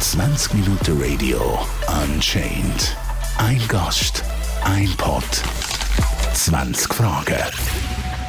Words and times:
20 0.00 0.54
Minuten 0.54 1.00
Radio 1.00 1.60
Unchained. 2.02 2.96
Ein 3.38 3.60
Gast, 3.68 4.24
ein 4.64 4.88
Pod, 4.96 5.22
20 6.34 6.92
Fragen. 6.92 7.36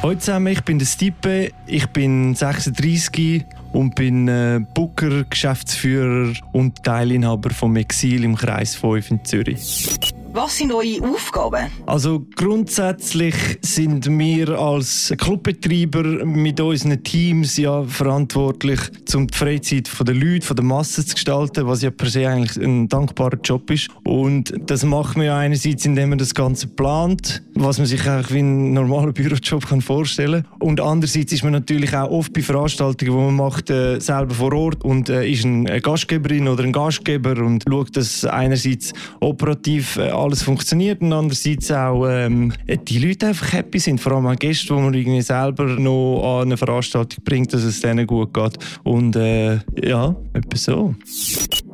Hallo 0.02 0.14
zusammen, 0.14 0.52
ich 0.52 0.62
bin 0.62 0.78
der 0.78 0.86
Stipe, 0.86 1.50
ich 1.66 1.88
bin 1.88 2.36
36 2.36 3.44
und 3.72 3.96
bin 3.96 4.28
äh, 4.28 4.60
Booker, 4.72 5.24
Geschäftsführer 5.24 6.32
und 6.52 6.84
Teilinhaber 6.84 7.50
vom 7.50 7.74
Exil 7.74 8.22
im 8.22 8.36
Kreis 8.36 8.76
5 8.76 9.10
in 9.10 9.24
Zürich. 9.24 9.98
Was 10.34 10.56
sind 10.56 10.72
eure 10.72 11.12
Aufgaben? 11.12 11.66
Also 11.84 12.24
grundsätzlich 12.36 13.34
sind 13.60 14.06
wir 14.18 14.48
als 14.58 15.12
Clubbetreiber 15.18 16.24
mit 16.24 16.58
unseren 16.58 17.04
Teams 17.04 17.58
ja 17.58 17.84
verantwortlich, 17.84 18.80
um 19.14 19.26
die 19.26 19.36
Freizeit 19.36 19.90
der 20.00 20.14
Leute, 20.14 20.54
der 20.54 20.64
Masse 20.64 21.04
zu 21.04 21.16
gestalten, 21.16 21.66
was 21.66 21.82
ja 21.82 21.90
per 21.90 22.08
se 22.08 22.26
eigentlich 22.26 22.56
ein 22.56 22.88
dankbarer 22.88 23.36
Job 23.44 23.70
ist. 23.70 23.90
Und 24.04 24.54
das 24.58 24.84
macht 24.84 25.18
man 25.18 25.26
ja 25.26 25.36
einerseits, 25.36 25.84
indem 25.84 26.08
man 26.08 26.18
das 26.18 26.34
Ganze 26.34 26.66
plant, 26.66 27.42
was 27.54 27.76
man 27.76 27.86
sich 27.86 28.08
eigentlich 28.08 28.32
wie 28.32 28.38
einen 28.38 28.72
normalen 28.72 29.12
Bürojob 29.12 29.66
kann 29.66 29.82
vorstellen 29.82 30.44
kann. 30.44 30.60
Und 30.60 30.80
andererseits 30.80 31.34
ist 31.34 31.44
man 31.44 31.52
natürlich 31.52 31.94
auch 31.94 32.10
oft 32.10 32.32
bei 32.32 32.40
Veranstaltungen, 32.40 33.12
die 33.12 33.18
man 33.18 33.36
macht, 33.36 33.68
äh, 33.68 34.00
selber 34.00 34.34
vor 34.34 34.54
Ort 34.54 34.82
und 34.82 35.10
äh, 35.10 35.28
ist 35.28 35.44
eine 35.44 35.78
Gastgeberin 35.82 36.48
oder 36.48 36.64
ein 36.64 36.72
Gastgeber 36.72 37.36
und 37.36 37.64
schaut, 37.68 37.94
dass 37.98 38.24
einerseits 38.24 38.94
operativ 39.20 39.98
äh, 39.98 40.21
alles 40.22 40.42
funktioniert 40.42 41.00
und 41.00 41.12
andererseits 41.12 41.70
auch 41.70 42.06
ähm, 42.08 42.52
die 42.88 42.98
Leute 42.98 43.28
einfach 43.28 43.52
happy 43.52 43.78
sind, 43.78 44.00
vor 44.00 44.12
allem 44.12 44.26
auch 44.26 44.36
Gäste, 44.36 44.74
die 44.74 44.80
man 44.80 44.94
irgendwie 44.94 45.22
selber 45.22 45.64
noch 45.64 46.40
an 46.40 46.42
eine 46.42 46.56
Veranstaltung 46.56 47.24
bringt, 47.24 47.52
dass 47.52 47.62
es 47.62 47.80
denen 47.80 48.06
gut 48.06 48.32
geht 48.32 48.58
und 48.84 49.16
äh, 49.16 49.58
ja, 49.82 50.14
etwas 50.32 50.64
so. 50.64 50.94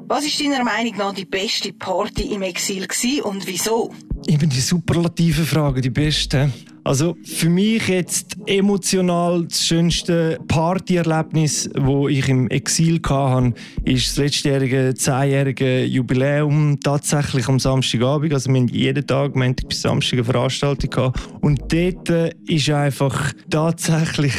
Was 0.08 0.24
ist 0.24 0.40
deiner 0.40 0.64
Meinung 0.64 0.96
nach 0.96 1.12
die 1.12 1.26
beste 1.26 1.72
Party 1.72 2.34
im 2.34 2.42
Exil 2.42 2.86
und 3.24 3.46
wieso? 3.46 3.92
Immer 4.26 4.46
die 4.46 4.60
superlative 4.60 5.44
Frage, 5.44 5.80
die 5.80 5.90
beste. 5.90 6.50
Also 6.88 7.18
für 7.22 7.50
mich 7.50 7.86
jetzt 7.88 8.38
emotional 8.46 9.44
das 9.44 9.62
schönste 9.62 10.38
Partyerlebnis, 10.48 11.68
wo 11.76 12.08
ich 12.08 12.26
im 12.30 12.48
Exil 12.48 12.98
hatte, 13.06 13.52
ist 13.84 14.08
das 14.08 14.16
letztjährige 14.16 14.94
zehnjährige 14.94 15.84
Jubiläum 15.84 16.80
tatsächlich 16.80 17.46
am 17.46 17.58
Samstagabend. 17.58 18.32
Also 18.32 18.50
wir 18.50 18.60
haben 18.60 18.68
jeden 18.68 19.06
Tag 19.06 19.36
Montag 19.36 19.68
bis 19.68 19.82
Samstag 19.82 20.14
eine 20.14 20.24
Veranstaltung 20.24 20.88
gehabt. 20.88 21.20
und 21.42 21.60
dort 21.70 22.34
ist 22.46 22.70
einfach 22.70 23.34
tatsächlich 23.50 24.32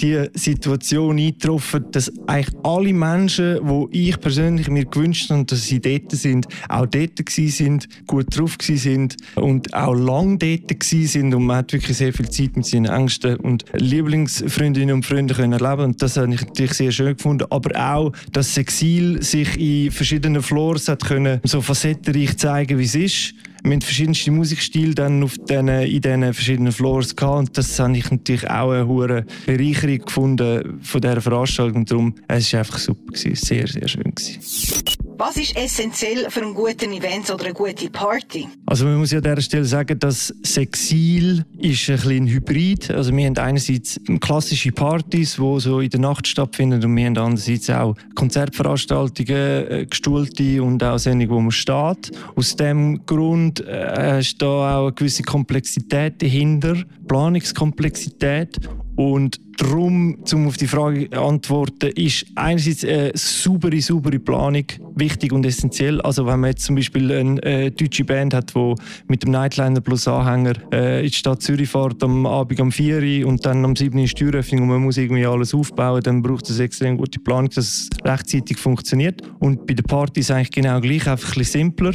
die 0.00 0.28
Situation 0.34 1.18
eingetroffen, 1.18 1.84
dass 1.92 2.12
eigentlich 2.26 2.54
alle 2.62 2.92
Menschen, 2.92 3.60
die 3.92 4.08
ich 4.08 4.20
persönlich 4.20 4.68
mir 4.68 4.84
gewünscht 4.84 5.30
habe, 5.30 5.44
dass 5.44 5.66
sie 5.66 5.80
dort 5.80 6.10
sind, 6.12 6.46
auch 6.68 6.86
dort 6.86 7.20
sind, 7.28 7.88
gut 8.06 8.26
drauf 8.36 8.56
sind 8.60 9.16
und 9.36 9.72
auch 9.72 9.94
lang 9.94 10.38
dort 10.38 10.82
sind. 10.82 11.34
Und 11.34 11.44
man 11.44 11.58
hat 11.58 11.72
wirklich 11.72 11.96
sehr 11.96 12.12
viel 12.12 12.28
Zeit 12.28 12.56
mit 12.56 12.66
seinen 12.66 12.86
Ängsten 12.86 13.36
und 13.36 13.64
Lieblingsfreundinnen 13.74 14.94
und 14.94 15.06
Freunden 15.06 15.36
können 15.36 15.52
erleben. 15.52 15.84
Und 15.84 16.02
das 16.02 16.16
habe 16.16 16.32
ich 16.34 16.40
natürlich 16.40 16.74
sehr 16.74 16.92
schön 16.92 17.16
gefunden, 17.16 17.46
aber 17.50 17.94
auch, 17.94 18.12
dass 18.32 18.48
das 18.48 18.58
Exil 18.58 19.22
sich 19.22 19.58
in 19.58 19.90
verschiedenen 19.90 20.42
Floors 20.42 20.88
hat 20.88 21.04
können 21.04 21.40
so 21.44 21.60
facettenreich 21.60 22.36
zeigen, 22.36 22.78
wie 22.78 22.84
es 22.84 22.94
ist 22.94 23.34
wir 23.64 23.72
haben 23.72 23.80
verschiedenste 23.80 24.30
Musikstile 24.30 24.94
dann 24.94 25.22
auf 25.22 25.36
den, 25.38 25.68
in 25.68 26.00
diesen 26.00 26.34
verschiedenen 26.34 26.72
Floors 26.72 27.16
gehabt 27.16 27.38
und 27.38 27.58
das 27.58 27.78
habe 27.78 27.96
ich 27.96 28.10
natürlich 28.10 28.48
auch 28.50 28.70
eine 28.70 28.86
hohe 28.86 29.24
Bereicherung 29.46 29.98
gefunden 30.00 30.78
von 30.82 31.00
dieser 31.00 31.20
Veranstaltung. 31.22 31.86
Darum, 31.86 32.14
es 32.28 32.52
war 32.52 32.60
einfach 32.60 32.78
super, 32.78 33.12
gewesen, 33.12 33.34
sehr, 33.34 33.66
sehr 33.66 33.88
schön. 33.88 34.14
Gewesen. 34.14 34.84
Was 35.16 35.36
ist 35.36 35.56
essentiell 35.56 36.28
für 36.28 36.42
einen 36.42 36.54
guten 36.54 36.92
Event 36.92 37.30
oder 37.30 37.44
eine 37.44 37.54
gute 37.54 37.88
Party? 37.88 38.48
Also 38.66 38.84
man 38.84 38.96
muss 38.96 39.12
ja 39.12 39.18
an 39.18 39.24
dieser 39.24 39.42
Stelle 39.42 39.64
sagen, 39.64 39.96
dass 40.00 40.34
Sexil 40.42 41.44
ist 41.56 41.88
ein 41.88 41.96
bisschen 41.96 42.26
Hybrid. 42.26 42.90
Also 42.90 43.16
wir 43.16 43.26
haben 43.26 43.38
einerseits 43.38 44.00
klassische 44.20 44.72
Partys, 44.72 45.36
die 45.36 45.60
so 45.60 45.78
in 45.78 45.90
der 45.90 46.00
Nacht 46.00 46.26
stattfinden 46.26 46.84
und 46.84 46.96
wir 46.96 47.06
haben 47.06 47.16
andererseits 47.16 47.70
auch 47.70 47.94
Konzertveranstaltungen, 48.16 49.70
äh, 49.70 49.86
gestuhlte 49.88 50.60
und 50.60 50.82
auch 50.82 50.98
Sendungen, 50.98 51.30
wo 51.30 51.40
man 51.40 51.52
steht. 51.52 52.10
Aus 52.34 52.56
dem 52.56 53.06
Grund 53.06 53.64
äh, 53.64 54.18
ist 54.18 54.42
da 54.42 54.78
auch 54.78 54.86
eine 54.86 54.92
gewisse 54.94 55.22
Komplexität 55.22 56.20
dahinter, 56.20 56.76
Planungskomplexität 57.06 58.58
und 58.96 59.40
darum, 59.58 60.16
um 60.32 60.46
auf 60.46 60.56
die 60.56 60.66
Frage 60.66 61.10
zu 61.10 61.20
antworten, 61.20 61.90
ist 61.94 62.26
einerseits 62.34 62.84
eine 62.84 63.12
saubere, 63.14 63.80
saubere 63.80 64.18
Planung 64.18 64.64
wichtig 64.96 65.32
und 65.32 65.44
essentiell. 65.44 66.00
Also 66.00 66.26
wenn 66.26 66.40
man 66.40 66.50
jetzt 66.50 66.64
zum 66.64 66.76
Beispiel 66.76 67.10
eine 67.12 67.42
äh, 67.42 67.70
deutsche 67.70 68.04
Band 68.04 68.34
hat, 68.34 68.54
die 68.54 68.74
mit 69.08 69.22
dem 69.22 69.30
Nightliner 69.30 69.80
plus 69.80 70.08
Anhänger 70.08 70.54
äh, 70.72 71.00
in 71.00 71.06
die 71.06 71.16
Stadt 71.16 71.42
Zürich 71.42 71.68
fährt, 71.68 72.02
am 72.02 72.26
Abend 72.26 72.60
um 72.60 72.72
4 72.72 73.24
Uhr 73.24 73.28
und 73.28 73.44
dann 73.44 73.64
am 73.64 73.76
7 73.76 73.96
Uhr 73.96 74.04
ist 74.04 74.18
die 74.18 74.24
Türöffnung 74.24 74.62
und 74.62 74.68
man 74.68 74.82
muss 74.82 74.96
irgendwie 74.96 75.26
alles 75.26 75.54
aufbauen, 75.54 76.02
dann 76.02 76.22
braucht 76.22 76.48
es 76.50 76.58
extrem 76.58 76.96
gute 76.96 77.18
Planung, 77.20 77.50
dass 77.50 77.64
es 77.64 77.90
rechtzeitig 78.04 78.58
funktioniert. 78.58 79.22
Und 79.40 79.66
bei 79.66 79.74
der 79.74 79.82
Party 79.82 80.20
ist 80.20 80.30
es 80.30 80.36
eigentlich 80.36 80.50
genau 80.50 80.80
gleich, 80.80 81.08
einfach 81.08 81.34
ein 81.34 81.38
bisschen 81.38 81.60
simpler. 81.60 81.94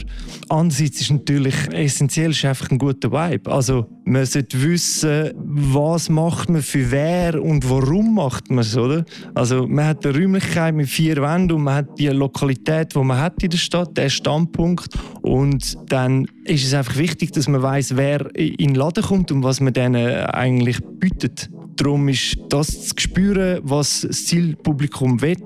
Andererseits 0.49 1.01
ist 1.01 1.11
natürlich 1.11 1.55
essentiell 1.71 2.31
ist 2.31 2.45
einfach 2.45 2.69
ein 2.71 2.77
guter 2.77 3.11
Vibe. 3.11 3.51
Also 3.51 3.88
man 4.05 4.25
sollte 4.25 4.61
wissen, 4.61 5.31
was 5.35 6.09
macht 6.09 6.49
man 6.49 6.61
für 6.61 6.88
wer 6.91 7.41
und 7.41 7.69
warum 7.69 8.16
macht 8.16 8.50
man 8.50 8.59
es, 8.59 8.75
oder? 8.77 9.05
Also 9.33 9.67
man 9.67 9.85
hat 9.85 10.05
eine 10.05 10.17
Räumlichkeit 10.17 10.73
mit 10.75 10.88
vier 10.88 11.17
Wänden 11.17 11.53
und 11.53 11.63
man 11.63 11.75
hat 11.75 12.00
die 12.00 12.07
Lokalität, 12.07 12.95
die 12.95 13.00
man 13.00 13.19
hat 13.19 13.41
in 13.44 13.50
der 13.50 13.57
Stadt, 13.57 13.97
der 13.97 14.09
Standpunkt 14.09 14.97
und 15.22 15.77
dann 15.91 16.25
ist 16.45 16.66
es 16.66 16.73
einfach 16.73 16.97
wichtig, 16.97 17.31
dass 17.31 17.47
man 17.47 17.61
weiß, 17.61 17.95
wer 17.95 18.33
in 18.35 18.55
den 18.57 18.75
Laden 18.75 19.03
kommt 19.03 19.31
und 19.31 19.44
was 19.44 19.59
man 19.59 19.73
denen 19.73 20.25
eigentlich 20.25 20.79
bietet. 21.00 21.50
Darum 21.75 22.09
ist 22.09 22.38
das 22.50 22.88
zu 22.88 22.94
spüren, 22.97 23.61
was 23.63 24.01
das 24.01 24.25
Zielpublikum 24.25 25.21
will 25.21 25.38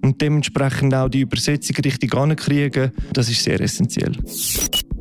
und 0.00 0.20
dementsprechend 0.22 0.94
auch 0.94 1.08
die 1.08 1.20
Übersetzung 1.20 1.76
richtig 1.84 2.14
ankriegen, 2.14 2.92
das 3.12 3.28
ist 3.28 3.42
sehr 3.42 3.60
essentiell. 3.60 4.12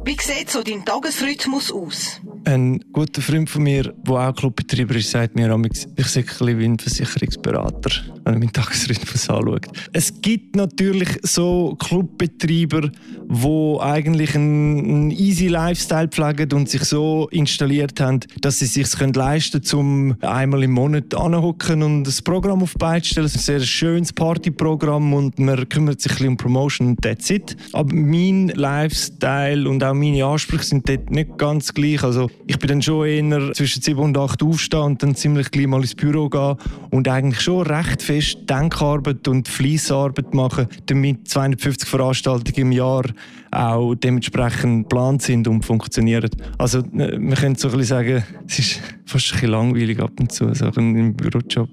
Wie 0.04 0.18
sieht 0.20 0.50
so 0.50 0.64
dein 0.64 0.84
Tagesrhythmus 0.84 1.72
aus? 1.72 2.20
Ein 2.44 2.84
guter 2.92 3.22
Freund 3.22 3.48
von 3.52 3.62
mir, 3.62 3.84
der 3.84 4.16
auch 4.16 4.36
Clubbetreiber 4.36 4.96
ist, 4.96 5.12
sagt 5.12 5.36
mir, 5.36 5.56
ich 5.96 6.08
sehe 6.08 6.26
ein 6.40 6.60
wie 6.60 6.66
ein 6.66 6.80
Versicherungsberater, 6.80 7.92
wenn 8.24 8.34
er 8.34 8.40
meinen 8.40 8.52
Tagesrhythmus 8.52 9.30
anschaut. 9.30 9.68
Es 9.94 10.22
gibt 10.22 10.56
natürlich 10.56 11.10
so 11.22 11.76
Clubbetreiber, 11.78 12.90
die 13.30 13.78
eigentlich 13.80 14.34
einen, 14.34 15.12
easy 15.12 15.48
Lifestyle 15.48 16.08
pflegen 16.08 16.52
und 16.54 16.68
sich 16.68 16.84
so 16.84 17.30
installiert 17.32 18.00
haben, 18.00 18.22
dass 18.42 18.58
sie 18.58 18.66
es 18.66 18.74
sich 18.74 19.00
leisten 19.00 19.62
können, 19.62 20.12
um 20.12 20.16
einmal 20.22 20.64
im 20.64 20.72
Monat 20.72 21.14
anzuhocken 21.14 21.84
und 21.84 22.08
ein 22.08 22.24
Programm 22.24 22.64
auf 22.64 22.74
die 22.74 23.06
stellen. 23.06 23.28
Es 23.28 23.36
ist 23.36 23.42
ein 23.50 23.60
sehr 23.60 23.68
schönes 23.68 24.14
Partyprogramm 24.14 25.14
und 25.14 25.38
man 25.38 25.70
kümmert 25.70 26.02
sich 26.02 26.12
ein 26.14 26.16
bisschen 26.16 26.30
um 26.30 26.38
Promotion 26.38 26.88
und 26.88 27.02
that's 27.04 27.30
it. 27.30 27.56
Aber 27.74 27.94
mein 27.94 28.48
Lifestyle 28.48 29.70
und 29.70 29.84
auch 29.84 29.91
meine 29.94 30.26
Ansprüche 30.26 30.64
sind 30.64 30.88
dort 30.88 31.10
nicht 31.10 31.38
ganz 31.38 31.74
gleich. 31.74 32.04
Also 32.04 32.30
ich 32.48 32.60
bin 32.60 32.70
dann 32.70 32.82
schon 32.82 33.06
eher 33.06 33.54
zwischen 33.54 33.82
7 33.82 34.00
und 34.00 34.18
8 34.18 34.44
aufstehen 34.44 34.82
und 34.82 35.04
dann 35.04 35.16
ziemlich 35.16 35.52
gleich 35.52 35.68
mal 35.68 35.82
ins 35.82 35.96
Büro 35.96 36.30
gehen 36.30 36.56
und 36.90 37.08
eigentlich 37.08 37.42
schon 37.42 37.66
recht 37.66 38.02
fest 38.02 38.50
Denkarbeit 38.50 39.28
und 39.28 39.48
Fließarbeit 39.48 40.34
machen, 40.34 40.68
damit 40.86 41.28
250 41.28 41.88
Veranstaltungen 41.88 42.58
im 42.58 42.72
Jahr 42.72 43.06
auch 43.52 43.96
dementsprechend 43.96 44.90
geplant 44.90 45.22
sind 45.22 45.48
und 45.48 45.66
funktionieren. 45.66 46.30
Also 46.58 46.80
äh, 46.80 47.18
man 47.18 47.36
könnte 47.36 47.60
so 47.60 47.68
ein 47.68 47.78
bisschen 47.78 47.98
sagen, 47.98 48.24
es 48.48 48.60
ist 48.60 48.82
fast 49.06 49.28
ein 49.28 49.34
bisschen 49.34 49.52
langweilig 49.52 50.00
ab 50.00 50.12
und 50.20 50.32
zu, 50.32 50.54
so 50.54 50.66
ein 50.66 51.16
Bürojob. 51.16 51.70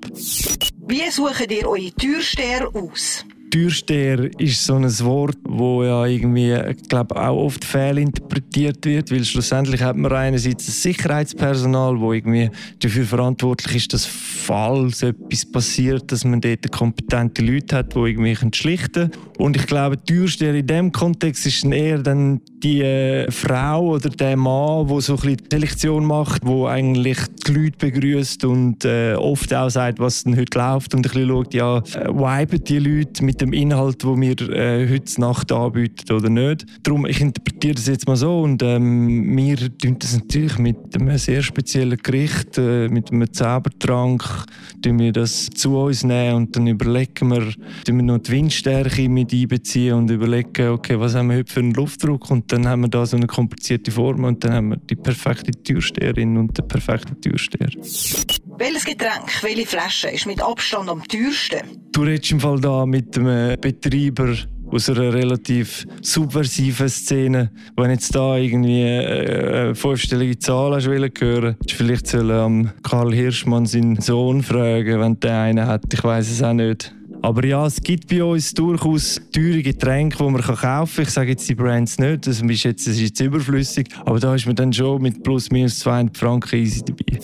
Wie 0.89 1.11
suchen 1.11 1.47
ihr 1.51 1.69
eure 1.69 1.93
Türsteher 1.93 2.69
aus? 2.75 3.25
Türsteher 3.51 4.31
ist 4.39 4.65
so 4.65 4.75
ein 4.75 4.99
Wort, 5.01 5.39
wo 5.45 5.85
ja 5.85 6.07
irgendwie, 6.07 6.55
glaube 6.89 7.17
auch 7.17 7.37
oft 7.37 7.65
fehlinterpretiert 7.65 8.85
wird, 8.85 9.11
weil 9.11 9.25
schlussendlich 9.25 9.83
hat 9.83 9.97
man 9.97 10.13
einerseits 10.13 10.67
das 10.67 10.83
Sicherheitspersonal, 10.83 11.99
wo 12.01 12.13
irgendwie 12.13 12.51
dafür 12.81 13.05
verantwortlich 13.05 13.77
ist, 13.77 13.93
dass 13.93 14.05
falls 14.07 15.03
etwas 15.03 15.45
passiert, 15.47 16.11
dass 16.13 16.25
man 16.25 16.41
dort 16.41 16.71
kompetente 16.73 17.43
Leute 17.43 17.77
hat, 17.77 17.95
die 17.95 17.99
irgendwie 17.99 18.37
schlichten 18.55 19.11
können. 19.11 19.29
Und 19.39 19.57
ich 19.57 19.67
glaube, 19.67 20.03
Türsteher 20.03 20.55
in 20.55 20.67
dem 20.67 20.93
Kontext 20.93 21.47
ist 21.47 21.65
dann 21.65 21.73
eher 21.73 21.99
dann 21.99 22.41
die 22.63 22.83
äh, 22.83 23.31
Frau 23.31 23.95
oder 23.95 24.09
der 24.09 24.37
Mann, 24.37 24.89
der 24.89 25.01
so 25.01 25.15
ein 25.15 25.21
bisschen 25.21 25.39
Selektion 25.51 26.05
macht, 26.05 26.45
wo 26.45 26.67
eigentlich 26.67 27.19
die 27.47 27.53
Leute 27.53 27.77
begrüßt 27.79 28.45
und 28.45 28.85
äh, 28.85 29.15
oft 29.15 29.55
auch 29.55 29.69
sagt, 29.69 29.99
was 30.01 30.25
denn 30.25 30.37
heute 30.37 30.59
läuft 30.59 30.95
und 30.95 31.01
ein 31.01 31.03
bisschen 31.03 31.29
schaut, 31.29 31.55
ja, 31.55 31.79
äh, 31.79 32.09
viben 32.09 32.65
die 32.65 32.79
Leute 32.79 33.25
mit 33.25 33.38
mit 33.39 33.43
dem 33.43 33.53
Inhalt, 33.53 34.05
wo 34.05 34.21
wir 34.21 34.41
äh, 34.51 34.89
heute 34.91 35.21
Nacht 35.21 35.53
anbieten 35.53 36.13
oder 36.13 36.29
nicht. 36.29 36.67
Darum, 36.83 37.07
ich 37.07 37.21
interpretiere 37.21 37.75
das 37.75 37.87
jetzt 37.87 38.09
mal 38.09 38.17
so 38.17 38.41
und 38.41 38.65
ähm, 38.65 39.37
wir 39.37 39.57
tun 39.79 39.97
das 39.97 40.17
natürlich 40.17 40.59
mit 40.59 40.77
einem 40.97 41.17
sehr 41.19 41.43
speziellen 41.43 41.99
Gericht, 41.99 42.59
äh, 42.59 42.89
mit 42.89 43.13
einem 43.13 43.33
Zaubertrank, 43.33 44.25
tun 44.83 44.99
wir 44.99 45.13
das 45.13 45.51
zu 45.51 45.79
uns 45.79 46.03
nehmen 46.03 46.35
und 46.35 46.57
dann 46.57 46.67
überlegen 46.67 47.29
wir, 47.29 47.53
tun 47.85 47.99
wir 47.99 48.03
noch 48.03 48.19
die 48.19 48.33
Windstärke 48.33 49.09
mit 49.09 49.33
einbeziehen 49.33 49.95
und 49.95 50.11
überlegen, 50.11 50.71
okay, 50.71 50.99
was 50.99 51.15
haben 51.15 51.31
wir 51.31 51.37
heute 51.37 51.53
für 51.53 51.61
einen 51.61 51.75
Luftdruck 51.75 52.33
und 52.33 52.51
dann 52.51 52.67
haben 52.67 52.81
wir 52.81 52.89
da 52.89 53.07
so 53.07 53.17
eine 53.17 53.29
komplizierte 53.29 53.93
Form 53.93 54.25
und 54.25 54.43
dann 54.43 54.53
haben 54.53 54.69
wir 54.71 54.79
die 54.79 54.97
perfekte 54.97 55.53
Türsteherin 55.53 56.37
und 56.37 56.59
den 56.59 56.67
perfekten 56.67 57.21
Türsteher. 57.21 57.71
Welches 58.59 58.85
Getränk, 58.85 59.41
welche 59.43 59.67
Flasche 59.67 60.09
ist 60.09 60.27
mit 60.27 60.43
Abstand 60.43 60.89
am 60.91 61.01
teuersten? 61.07 61.61
Du 61.93 62.03
redest 62.03 62.33
im 62.33 62.41
Fall 62.41 62.61
da 62.61 62.85
mit 62.87 63.17
einem 63.17 63.57
Betreiber 63.61 64.35
aus 64.73 64.91
einer 64.91 65.15
relativ 65.15 65.87
subversiven 66.03 66.89
Szene. 66.89 67.53
Wenn 67.77 67.93
jetzt 67.93 68.13
da 68.17 68.37
irgendwie 68.37 68.83
eine 68.83 69.77
fünfstellige 69.77 70.41
Zahl 70.41 70.75
hast 70.75 70.89
hören 70.89 71.09
hören, 71.21 71.57
vielleicht 71.71 72.09
soll 72.09 72.33
am 72.33 72.73
Karl 72.83 73.15
Hirschmann 73.15 73.65
seinen 73.65 74.01
Sohn 74.01 74.43
fragen, 74.43 74.99
wenn 74.99 75.21
der 75.21 75.39
einen 75.39 75.65
hat. 75.65 75.85
Ich 75.93 76.03
weiß 76.03 76.29
es 76.29 76.43
auch 76.43 76.53
nicht. 76.53 76.93
Aber 77.23 77.45
ja, 77.45 77.65
es 77.65 77.81
gibt 77.81 78.09
bei 78.09 78.25
uns 78.25 78.55
durchaus 78.55 79.21
teure 79.33 79.63
Getränke, 79.63 80.17
die 80.19 80.31
man 80.31 80.43
kaufen 80.43 80.97
kann. 80.97 81.05
Ich 81.05 81.11
sage 81.11 81.31
jetzt 81.31 81.49
die 81.49 81.55
Brands 81.55 81.99
nicht, 82.01 82.27
das 82.27 82.43
ist 82.43 82.65
jetzt, 82.65 82.89
das 82.89 82.95
ist 82.95 83.01
jetzt 83.03 83.21
überflüssig. 83.21 83.87
Aber 84.05 84.19
da 84.19 84.35
ist 84.35 84.47
man 84.47 84.57
dann 84.57 84.73
schon 84.73 85.01
mit 85.01 85.23
plus 85.23 85.49
minus 85.53 85.79
200 85.79 86.17
Franken 86.17 86.57
easy 86.57 86.83
dabei. 86.85 87.21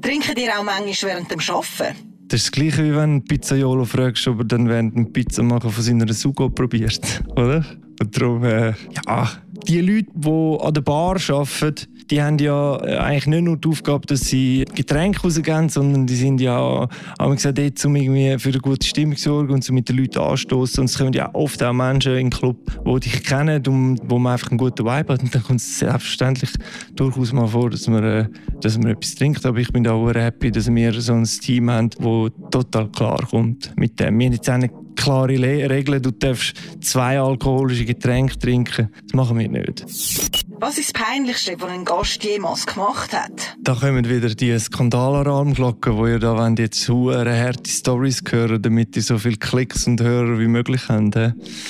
Trinken 0.00 0.36
ihr 0.36 0.58
auch 0.58 0.64
manchmal 0.64 1.12
während 1.12 1.30
dem 1.30 1.40
Arbeiten? 1.40 1.96
Das 2.28 2.42
ist 2.42 2.46
das 2.46 2.52
Gleiche, 2.52 2.84
wie 2.84 2.94
wenn 2.94 3.24
Pizzaiolo 3.24 3.84
fragst, 3.84 4.28
ob 4.28 4.38
er 4.38 4.44
dann 4.44 4.68
während 4.68 4.94
dem 4.94 5.12
Pizza 5.12 5.42
machen 5.42 5.70
von 5.70 5.82
seiner 5.82 6.12
Sugo 6.12 6.48
probiert, 6.48 7.22
oder? 7.30 7.64
Und 8.00 8.16
darum, 8.16 8.44
äh, 8.44 8.72
ja, 9.06 9.30
die 9.66 9.80
Leute, 9.80 10.06
die 10.14 10.58
an 10.60 10.74
der 10.74 10.80
Bar 10.80 11.16
arbeiten, 11.28 11.89
die 12.10 12.22
haben 12.22 12.38
ja 12.38 12.76
äh, 12.84 12.96
eigentlich 12.96 13.26
nicht 13.26 13.44
nur 13.44 13.56
die 13.56 13.68
Aufgabe, 13.68 14.06
dass 14.06 14.20
sie 14.20 14.64
Getränke 14.74 15.22
rausgeben, 15.22 15.68
sondern 15.68 16.06
die 16.06 16.16
sind 16.16 16.40
ja 16.40 16.88
haben 17.18 17.34
gesagt, 17.34 17.58
dort, 17.58 17.84
um 17.84 17.96
irgendwie 17.96 18.38
für 18.38 18.50
eine 18.50 18.58
gute 18.58 18.86
Stimmung 18.86 19.16
zu 19.16 19.30
sorgen 19.30 19.52
und 19.52 19.64
so 19.64 19.72
mit 19.72 19.88
den 19.88 19.96
Leuten 19.96 20.18
anstoßen. 20.18 20.80
Und 20.80 20.90
es 20.90 20.98
kommen 20.98 21.12
ja 21.12 21.30
oft 21.34 21.62
auch 21.62 21.72
Menschen 21.72 22.12
in 22.12 22.26
den 22.26 22.30
Club, 22.30 22.56
die 22.84 23.00
dich 23.00 23.22
kennen 23.22 23.62
und 23.66 24.00
wo 24.04 24.18
man 24.18 24.32
einfach 24.32 24.50
einen 24.50 24.58
guten 24.58 24.84
Vibe 24.84 25.12
hat. 25.12 25.22
Und 25.22 25.34
dann 25.34 25.42
kommt 25.42 25.60
es 25.60 25.78
selbstverständlich 25.78 26.50
durchaus 26.96 27.32
mal 27.32 27.46
vor, 27.46 27.70
dass 27.70 27.86
man, 27.86 28.02
äh, 28.02 28.28
dass 28.60 28.76
man 28.76 28.88
etwas 28.88 29.14
trinkt. 29.14 29.46
Aber 29.46 29.58
ich 29.58 29.72
bin 29.72 29.86
auch 29.86 30.12
happy, 30.12 30.50
dass 30.50 30.72
wir 30.72 31.00
so 31.00 31.14
ein 31.14 31.24
Team 31.24 31.70
haben, 31.70 31.90
das 31.90 32.50
total 32.50 32.88
klar 32.88 33.26
kommt 33.30 33.72
mit 33.76 34.00
dem. 34.00 34.18
Wir 34.18 34.26
haben 34.26 34.32
jetzt 34.32 34.50
auch 34.50 34.56
nicht 34.56 34.74
klare 34.96 35.38
Regeln. 35.38 36.02
Du 36.02 36.10
darfst 36.10 36.54
zwei 36.80 37.20
alkoholische 37.20 37.84
Getränke 37.84 38.38
trinken. 38.38 38.88
Das 39.04 39.14
machen 39.14 39.38
wir 39.38 39.48
nicht. 39.48 40.49
Was 40.62 40.76
ist 40.76 40.94
das 40.94 41.02
Peinlichste, 41.02 41.56
was 41.58 41.70
ein 41.70 41.86
Gast 41.86 42.22
jemals 42.22 42.66
gemacht 42.66 43.14
hat? 43.14 43.56
Da 43.62 43.74
kommen 43.76 44.06
wieder 44.06 44.28
die 44.28 44.58
Skandalalarmglocken, 44.58 45.96
wo 45.96 46.06
ihr 46.06 46.18
da 46.18 46.36
wollt, 46.36 46.58
jetzt 46.58 46.86
hure 46.86 47.34
harte 47.34 47.70
Stories 47.70 48.22
hören, 48.28 48.60
damit 48.60 48.94
ihr 48.94 49.00
so 49.02 49.16
viele 49.16 49.38
Klicks 49.38 49.86
und 49.86 50.02
Hörer 50.02 50.38
wie 50.38 50.48
möglich 50.48 50.82
habt. 50.90 51.16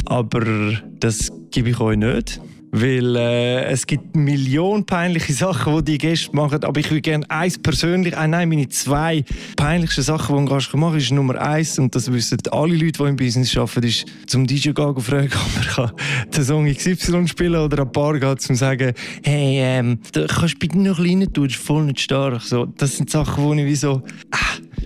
Aber 0.07 0.73
das 0.99 1.31
gebe 1.53 1.71
ich 1.71 1.79
euch 1.79 1.99
nicht. 1.99 2.41
Weil 2.73 3.17
äh, 3.17 3.65
es 3.65 3.87
gibt 3.87 4.15
Millionen 4.15 4.85
peinliche 4.87 5.33
Sachen, 5.33 5.77
die 5.79 5.93
die 5.93 5.99
Gäste 5.99 6.35
machen. 6.35 6.63
Aber 6.63 6.79
ich 6.79 6.89
würde 6.91 7.01
gerne 7.01 7.29
eins 7.29 7.59
persönlich, 7.59 8.15
äh, 8.15 8.29
nein, 8.29 8.49
meine 8.49 8.69
zwei 8.69 9.25
peinlichsten 9.57 10.03
Sachen, 10.03 10.37
die 10.37 10.43
ein 10.43 10.47
Gast 10.47 10.73
machen 10.75 10.93
kann, 10.93 11.01
ist 11.01 11.11
Nummer 11.11 11.41
eins, 11.41 11.79
und 11.79 11.95
das 11.95 12.13
wissen 12.13 12.39
alle 12.53 12.75
Leute, 12.75 13.03
die 13.03 13.09
im 13.09 13.17
Business 13.17 13.57
arbeiten, 13.57 13.87
ist 13.87 14.07
zum 14.27 14.47
DJ 14.47 14.71
gehen 14.71 15.01
fragen, 15.01 15.31
ob 15.77 15.79
er 15.79 15.95
den 16.27 16.45
Song 16.45 16.73
XY 16.73 17.27
spielen 17.27 17.61
oder 17.61 17.83
ein 17.83 17.93
paar 17.93 18.19
gehen, 18.19 18.39
zum 18.39 18.55
sagen, 18.55 18.93
hey, 19.25 19.59
ähm, 19.61 19.99
kannst 20.13 20.55
du 20.55 20.59
bitte 20.59 20.79
noch 20.79 20.99
ein 20.99 21.05
bisschen 21.05 21.33
tun, 21.33 21.45
das 21.45 21.57
ist 21.57 21.65
voll 21.65 21.85
nicht 21.85 22.01
stark. 22.01 22.43
So, 22.43 22.67
das 22.67 22.97
sind 22.97 23.11
Sachen, 23.11 23.43
wo 23.43 23.53
ich 23.55 23.65
wie 23.65 23.75
so, 23.75 24.03
ah, 24.31 24.39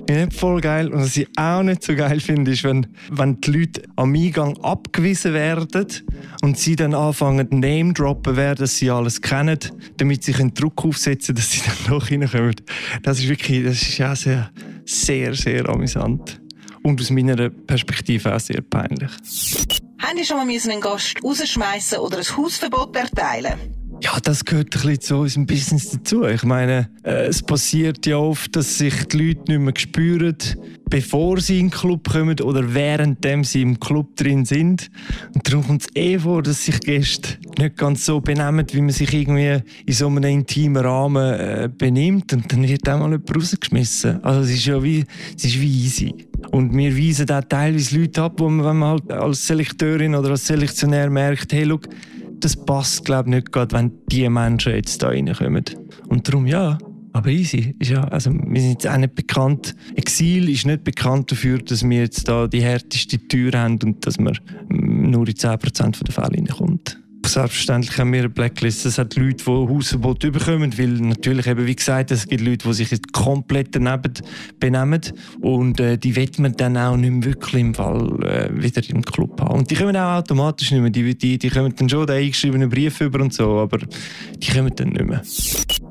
ich 0.09 0.35
voll 0.35 0.61
geil. 0.61 0.89
Und 0.89 1.01
was 1.01 1.17
ich 1.17 1.29
auch 1.37 1.63
nicht 1.63 1.83
so 1.83 1.95
geil 1.95 2.21
finde, 2.21 2.53
ist, 2.53 2.65
wenn, 2.65 2.87
wenn 3.11 3.41
die 3.41 3.51
Leute 3.51 3.83
am 3.97 4.15
Eingang 4.15 4.57
abgewiesen 4.63 5.35
werden 5.35 5.87
und 6.43 6.59
sie 6.59 6.77
dann 6.77 6.95
anfangen, 6.95 7.49
Name-droppen, 7.51 8.37
wer 8.37 8.55
dass 8.55 8.77
sie 8.77 8.91
alles 8.91 9.21
kennen, 9.21 9.59
damit 9.97 10.25
sie 10.25 10.35
einen 10.35 10.55
Druck 10.55 10.85
aufsetzen 10.85 11.35
dass 11.35 11.51
sie 11.51 11.61
dann 11.61 11.77
noch 11.97 12.11
reinkommen. 12.11 12.55
Das 13.03 13.19
ist 13.19 13.29
wirklich, 13.29 13.65
das 13.65 13.83
ist 13.83 13.99
ja 13.99 14.15
sehr, 14.15 14.51
sehr, 14.85 15.35
sehr 15.35 15.69
amüsant. 15.69 16.41
Und 16.83 17.01
aus 17.01 17.11
meiner 17.11 17.49
Perspektive 17.49 18.35
auch 18.35 18.41
sehr 18.41 18.61
peinlich. 18.61 19.11
Haben 19.99 20.19
Sie 20.19 20.25
schon 20.25 20.37
mal 20.37 20.47
einen 20.47 20.81
Gast 20.83 21.15
rausschmeißen 21.25 21.99
oder 21.99 22.19
ein 22.19 22.37
Hausverbot 22.37 22.95
erteilen? 22.95 23.55
Ja, 24.05 24.21
das 24.23 24.45
gehört 24.45 24.67
ein 24.67 24.83
bisschen 24.83 25.01
zu 25.01 25.17
unserem 25.17 25.47
Business 25.47 25.89
dazu. 25.89 26.27
Ich 26.27 26.43
meine, 26.43 26.91
äh, 27.05 27.25
es 27.25 27.43
passiert 27.43 28.05
ja 28.05 28.19
oft, 28.19 28.55
dass 28.55 28.77
sich 28.77 28.93
die 29.05 29.17
Leute 29.17 29.51
nicht 29.51 29.61
mehr 29.61 29.73
spüren, 29.79 30.37
bevor 30.91 31.41
sie 31.41 31.59
in 31.59 31.69
den 31.69 31.71
Club 31.71 32.11
kommen 32.11 32.39
oder 32.41 32.75
währenddem 32.75 33.45
sie 33.45 33.63
im 33.63 33.81
Club 33.81 34.15
drin 34.17 34.45
sind. 34.45 34.91
Und 35.35 35.49
darum 35.49 35.67
kommt 35.67 35.83
es 35.83 35.89
eh 35.97 36.19
vor, 36.19 36.43
dass 36.43 36.67
sich 36.67 36.81
Gäste 36.81 37.39
nicht 37.59 37.79
ganz 37.79 38.05
so 38.05 38.21
benehmen, 38.21 38.67
wie 38.73 38.83
man 38.83 38.91
sich 38.91 39.11
irgendwie 39.11 39.63
in 39.87 39.95
so 39.95 40.07
einem 40.09 40.25
intimen 40.25 40.85
Rahmen 40.85 41.41
äh, 41.41 41.71
benimmt. 41.75 42.31
Und 42.35 42.53
dann 42.53 42.69
wird 42.69 42.87
auch 42.87 42.99
mal 42.99 43.11
jemand 43.11 43.35
rausgeschmissen. 43.35 44.23
Also 44.23 44.43
es 44.43 44.51
ist 44.51 44.67
ja 44.67 44.83
wie, 44.83 45.07
es 45.35 45.45
ist 45.47 45.59
wie 45.59 45.85
easy. 45.85 46.15
Und 46.51 46.77
wir 46.77 46.95
weisen 46.95 47.31
auch 47.31 47.41
teilweise 47.49 47.99
Leute 47.99 48.21
ab, 48.21 48.35
wo 48.37 48.51
man, 48.51 48.67
wenn 48.67 48.77
man 48.77 48.91
halt 48.91 49.11
als 49.11 49.47
Selekteurin 49.47 50.15
oder 50.15 50.33
als 50.33 50.47
Selektionär 50.47 51.09
merkt, 51.09 51.55
hey, 51.55 51.65
look, 51.65 51.89
das 52.41 52.57
passt, 52.57 53.05
glaube 53.05 53.29
ich, 53.29 53.37
nicht 53.37 53.53
gerade, 53.53 53.77
wenn 53.77 53.93
die 54.11 54.29
Menschen 54.29 54.75
jetzt 54.75 55.03
da 55.03 55.09
reinkommen. 55.09 55.65
Und 56.09 56.29
darum, 56.29 56.47
ja, 56.47 56.79
aber 57.15 57.31
easy. 57.31 57.77
Ist 57.79 57.93
ja, 57.93 58.03
also 58.05 58.33
wir 58.33 58.61
sind 58.61 58.73
jetzt 58.73 58.89
auch 58.89 58.97
nicht 58.97 59.15
bekannt. 59.15 59.77
Exil 59.95 60.49
ist 60.49 60.67
nicht 60.67 60.83
bekannt 60.83 61.31
dafür, 61.31 61.59
dass 61.59 61.89
wir 61.89 62.01
jetzt 62.01 62.29
da 62.29 62.49
die 62.49 62.63
härteste 62.63 63.19
Tür 63.19 63.53
haben 63.53 63.79
und 63.85 64.05
dass 64.05 64.19
man 64.19 64.37
nur 64.69 65.29
in 65.29 65.35
10% 65.35 66.05
der 66.05 66.13
Fälle 66.13 66.29
reinkommt. 66.29 66.99
Selbstverständlich 67.27 67.97
haben 67.99 68.13
wir 68.13 68.21
eine 68.21 68.29
Blacklist. 68.29 68.87
Es 68.87 68.99
hat 68.99 69.17
Leute, 69.17 69.45
die 69.45 69.51
Hausverbot 69.51 70.21
bekommen, 70.21 70.77
weil 70.79 70.89
natürlich 70.89 71.47
eben, 71.47 71.67
wie 71.67 71.75
gesagt, 71.75 72.11
es 72.11 72.27
gibt 72.27 72.43
Leute, 72.43 72.69
die 72.69 72.75
sich 72.75 73.01
komplett 73.13 73.75
daneben 73.75 74.13
benehmen 74.61 75.01
und 75.41 75.81
äh, 75.81 75.97
die 75.97 76.15
wird 76.15 76.39
man 76.39 76.53
dann 76.53 76.77
auch 76.77 76.97
nicht 76.97 77.11
mehr 77.11 77.25
wirklich 77.25 77.61
im 77.61 77.75
Fall 77.75 78.23
äh, 78.25 78.63
wieder 78.63 78.83
im 78.89 79.03
Club 79.03 79.41
haben. 79.41 79.59
Und 79.59 79.71
die 79.71 79.75
kommen 79.75 79.97
auch 79.97 80.19
automatisch 80.19 80.71
nicht 80.71 80.81
mehr. 80.81 80.91
Die, 80.91 81.17
die, 81.17 81.39
die 81.39 81.51
kommen 81.51 81.75
dann 81.75 81.89
schon 81.89 82.07
den 82.07 82.17
eingeschriebenen 82.17 82.69
Brief 82.69 83.01
über 83.01 83.21
und 83.21 83.33
so, 83.33 83.59
aber 83.59 83.79
die 83.79 84.51
kommen 84.51 84.75
dann 84.77 84.91
nicht 84.91 85.05
mehr. 85.05 85.23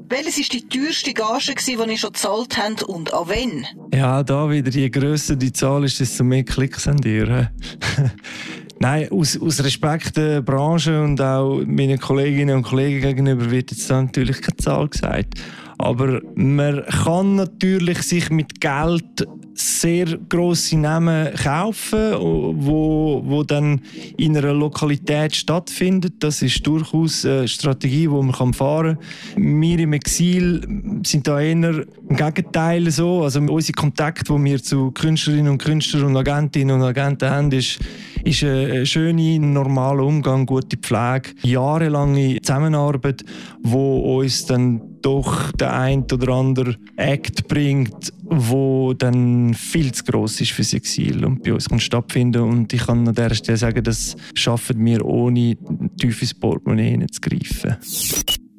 Welches 0.10 0.38
war 0.38 0.60
die 0.60 0.68
teuerste 0.68 1.14
Gage, 1.14 1.56
die 1.56 1.72
ihr 1.72 1.98
schon 1.98 2.12
gezahlt 2.12 2.58
habt 2.58 2.84
und 2.84 3.14
an 3.14 3.30
wen? 3.30 3.66
Ja, 3.94 4.22
da 4.22 4.50
wieder, 4.50 4.70
je 4.70 4.90
grösser 4.90 5.36
die 5.36 5.52
Zahl 5.52 5.84
ist, 5.86 6.00
desto 6.00 6.24
mehr 6.24 6.44
Klicks 6.44 6.86
haben 6.86 7.02
ihr. 7.04 7.52
Nein, 8.84 9.08
aus, 9.14 9.40
aus 9.42 9.64
Respekt 9.64 10.18
der 10.18 10.42
Branche 10.42 11.02
und 11.02 11.22
auch 11.22 11.62
meinen 11.66 11.98
Kolleginnen 11.98 12.58
und 12.58 12.64
Kollegen 12.64 13.00
gegenüber 13.00 13.50
wird 13.50 13.72
jetzt 13.72 13.90
natürlich 13.90 14.42
keine 14.42 14.58
Zahl 14.58 14.90
gesagt. 14.90 15.36
Aber 15.78 16.20
man 16.36 16.84
kann 16.88 17.36
natürlich 17.36 18.00
sich 18.00 18.30
mit 18.30 18.60
Geld 18.60 19.26
sehr 19.56 20.18
grosse 20.30 20.78
Namen 20.78 21.34
kaufen, 21.36 22.14
wo, 22.20 23.22
wo 23.26 23.44
dann 23.44 23.82
in 24.18 24.38
einer 24.38 24.54
Lokalität 24.54 25.36
stattfindet. 25.36 26.16
Das 26.20 26.42
ist 26.42 26.66
durchaus 26.66 27.26
eine 27.26 27.48
Strategie, 27.48 28.08
die 28.08 28.08
man 28.08 28.54
fahren 28.54 28.98
kann. 29.36 29.62
Wir 29.62 29.80
im 29.80 29.94
Exil 29.94 30.62
sind 31.06 31.28
da 31.28 31.40
eher 31.40 31.54
im 31.54 31.86
Gegenteil 32.10 32.90
so. 32.92 33.24
Also 33.24 33.40
unsere 33.42 33.74
Kontakte, 33.74 34.34
die 34.34 34.44
wir 34.44 34.62
zu 34.62 34.92
Künstlerinnen 34.92 35.52
und 35.52 35.58
Künstlern 35.58 36.06
und 36.06 36.18
Agentinnen 36.18 36.76
und 36.76 36.84
Agenten 36.84 37.30
haben, 37.30 37.52
ist 37.52 37.80
ist 38.24 38.44
ein 38.44 38.86
schöner, 38.86 39.40
normaler 39.40 40.04
Umgang, 40.04 40.46
gute 40.46 40.78
Pflege, 40.78 41.32
jahrelange 41.44 42.42
Zusammenarbeit, 42.42 43.24
wo 43.62 44.20
uns 44.20 44.46
dann 44.46 44.93
doch 45.04 45.52
der 45.52 45.74
ein 45.74 46.04
oder 46.12 46.34
andere 46.34 46.76
Act 46.96 47.48
bringt, 47.48 48.12
wo 48.24 48.94
dann 48.94 49.54
viel 49.54 49.92
zu 49.92 50.04
gross 50.04 50.42
ist 50.42 50.52
für 50.52 50.64
das 50.64 50.74
Exil 50.74 51.24
und 51.26 51.44
bei 51.44 51.54
uns 51.54 51.70
kann 51.70 51.80
stattfinden 51.80 52.42
und 52.42 52.74
ich 52.74 52.86
kann 52.86 53.08
an 53.08 53.14
dieser 53.14 53.36
Stelle 53.36 53.58
sagen, 53.58 53.84
das 53.84 54.16
schaffen 54.34 54.84
wir 54.84 55.06
ohne 55.06 55.56
tief 56.00 56.22
ins 56.22 56.34
Portemonnaie 56.34 57.06
zu 57.12 57.22
greifen. 57.22 57.78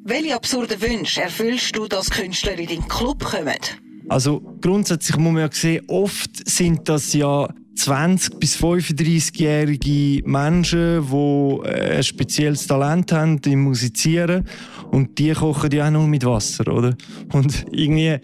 Welche 0.05 0.35
absurden 0.35 0.81
Wünsche 0.81 1.23
erfüllst 1.23 1.75
du, 1.75 1.87
dass 1.87 2.09
Künstler 2.09 2.57
in 2.57 2.67
deinen 2.67 2.87
Club 2.87 3.23
kommen? 3.23 3.57
Also 4.07 4.39
grundsätzlich 4.61 5.17
muss 5.17 5.33
man 5.33 5.41
ja 5.41 5.49
sehen, 5.51 5.83
oft 5.87 6.47
sind 6.47 6.87
das 6.87 7.13
ja 7.13 7.49
20- 7.75 8.39
bis 8.39 8.57
35-jährige 8.57 10.27
Menschen, 10.27 11.05
die 11.09 11.67
äh, 11.67 11.97
ein 11.97 12.03
spezielles 12.03 12.67
Talent 12.67 13.11
haben 13.11 13.39
im 13.45 13.63
Musizieren. 13.63 14.45
Und 14.91 15.17
die 15.19 15.33
kochen 15.33 15.71
ja 15.71 15.87
auch 15.87 15.91
nur 15.91 16.07
mit 16.07 16.25
Wasser, 16.25 16.71
oder? 16.71 16.95
Und 17.33 17.65
irgendwie, 17.71 18.17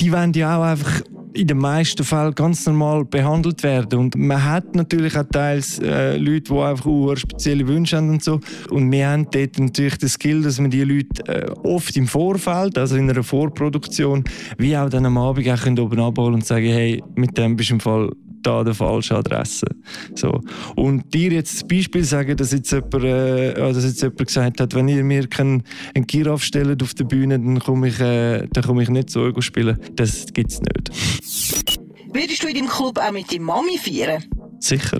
die 0.00 0.12
wollen 0.12 0.32
ja 0.32 0.58
auch 0.58 0.64
einfach 0.64 1.02
in 1.34 1.46
den 1.46 1.58
meisten 1.58 2.04
Fällen 2.04 2.34
ganz 2.34 2.66
normal 2.66 3.04
behandelt 3.04 3.62
werden. 3.62 3.98
Und 3.98 4.16
man 4.16 4.44
hat 4.44 4.74
natürlich 4.74 5.16
auch 5.16 5.24
teils 5.30 5.78
äh, 5.78 6.16
Leute, 6.16 6.52
die 6.52 6.58
einfach 6.58 6.86
auch 6.86 7.14
spezielle 7.14 7.66
Wünsche 7.66 7.96
haben 7.96 8.10
und 8.10 8.22
so. 8.22 8.40
Und 8.70 8.90
wir 8.90 9.08
haben 9.08 9.28
dort 9.30 9.58
natürlich 9.58 9.98
das 9.98 10.12
Skill, 10.14 10.42
dass 10.42 10.60
wir 10.60 10.68
die 10.68 10.82
Leute 10.82 11.26
äh, 11.26 11.50
oft 11.62 11.96
im 11.96 12.06
Vorfeld, 12.06 12.76
also 12.76 12.96
in 12.96 13.08
einer 13.08 13.22
Vorproduktion, 13.22 14.24
wie 14.56 14.76
auch 14.76 14.88
dann 14.88 15.06
am 15.06 15.18
Abend 15.18 15.48
auch 15.48 15.66
oben 15.78 16.00
abholen 16.00 16.34
und 16.34 16.46
sagen, 16.46 16.66
hey, 16.66 17.02
mit 17.14 17.36
dem 17.38 17.56
bist 17.56 17.70
du 17.70 17.74
im 17.74 17.80
Fall 17.80 18.10
da 18.42 18.64
der 18.64 18.74
falsche 18.74 19.16
Adresse. 19.16 19.66
So. 20.14 20.40
Und 20.76 21.12
dir 21.12 21.32
jetzt 21.32 21.54
das 21.54 21.68
Beispiel 21.68 22.04
sagen, 22.04 22.36
dass 22.36 22.52
jetzt 22.52 22.70
jemand, 22.72 23.04
äh, 23.04 23.54
dass 23.54 23.84
jetzt 23.84 24.02
jemand 24.02 24.26
gesagt 24.26 24.60
hat, 24.60 24.74
wenn 24.74 24.88
ihr 24.88 25.04
mir 25.04 25.26
keinen 25.26 25.62
Giraffe 25.94 26.44
stellt 26.44 26.82
auf 26.82 26.94
der 26.94 27.04
Bühne, 27.04 27.38
dann 27.38 27.58
komme 27.58 27.88
ich, 27.88 28.00
äh, 28.00 28.46
dann 28.52 28.64
komme 28.64 28.82
ich 28.82 28.88
nicht 28.88 29.10
so 29.10 29.26
Ego 29.26 29.40
spielen. 29.40 29.78
Das 29.94 30.26
gibt 30.32 30.50
es 30.52 30.60
nicht. 30.60 30.90
Würdest 32.12 32.42
du 32.42 32.48
in 32.48 32.54
deinem 32.54 32.68
Club 32.68 32.98
auch 32.98 33.12
mit 33.12 33.32
deiner 33.32 33.44
Mami 33.44 33.78
feiern? 33.78 34.24
Sicher. 34.60 34.98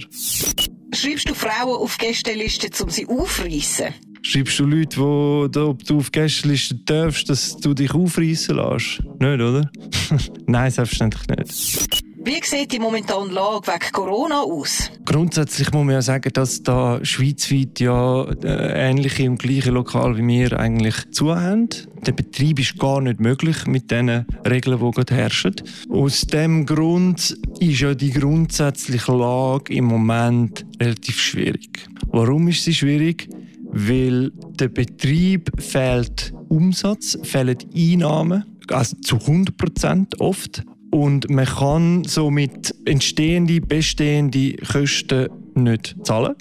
Schreibst 0.94 1.28
du 1.28 1.34
Frauen 1.34 1.76
auf 1.76 1.98
Gästelisten, 1.98 2.70
um 2.82 2.90
sie 2.90 3.06
aufreißen? 3.06 3.94
Schreibst 4.22 4.58
du 4.58 4.64
Leute, 4.64 4.98
wo, 4.98 5.48
da, 5.48 5.66
ob 5.66 5.84
du 5.84 5.98
auf 5.98 6.10
Gästelisten 6.12 6.82
darfst, 6.84 7.28
dass 7.28 7.56
du 7.56 7.74
dich 7.74 7.92
aufreißen 7.92 8.56
lässt? 8.56 9.00
Nicht, 9.20 9.40
oder? 9.40 9.70
Nein, 10.46 10.70
selbstverständlich 10.70 11.28
nicht. 11.28 12.07
Wie 12.28 12.44
sieht 12.44 12.72
die 12.72 12.78
momentane 12.78 13.32
Lage 13.32 13.68
wegen 13.68 13.90
Corona 13.90 14.42
aus? 14.42 14.90
Grundsätzlich 15.06 15.72
muss 15.72 15.86
man 15.86 15.94
ja 15.94 16.02
sagen, 16.02 16.30
dass 16.34 16.62
da 16.62 17.02
schweizweit 17.02 17.80
ja 17.80 18.24
äh, 18.44 18.90
ähnliche 18.90 19.22
im 19.22 19.38
gleichen 19.38 19.72
Lokal 19.72 20.18
wie 20.18 20.26
wir 20.26 20.60
eigentlich 20.60 21.10
zu 21.10 21.34
haben. 21.34 21.70
Der 22.06 22.12
Betrieb 22.12 22.58
ist 22.60 22.78
gar 22.78 23.00
nicht 23.00 23.18
möglich 23.18 23.66
mit 23.66 23.90
den 23.90 24.26
Regeln, 24.46 24.78
die 24.78 24.90
gerade 24.90 25.14
herrschen. 25.14 25.54
Aus 25.88 26.20
dem 26.20 26.66
Grund 26.66 27.34
ist 27.60 27.80
ja 27.80 27.94
die 27.94 28.10
grundsätzliche 28.10 29.12
Lage 29.12 29.72
im 29.72 29.86
Moment 29.86 30.66
relativ 30.82 31.18
schwierig. 31.18 31.88
Warum 32.08 32.48
ist 32.48 32.62
sie 32.62 32.74
schwierig? 32.74 33.26
Weil 33.70 34.32
der 34.60 34.68
Betrieb 34.68 35.50
fehlt 35.62 36.34
Umsatz, 36.50 37.18
fehlen 37.22 37.56
Einnahmen, 37.74 38.44
also 38.70 38.96
zu 39.00 39.16
100 39.16 39.56
Prozent 39.56 40.20
oft. 40.20 40.62
Und 40.90 41.28
man 41.30 41.44
kann 41.44 42.04
somit 42.04 42.74
entstehende, 42.84 43.60
bestehende 43.60 44.54
Kosten 44.56 45.28
nicht 45.54 45.96
zahlen, 46.04 46.34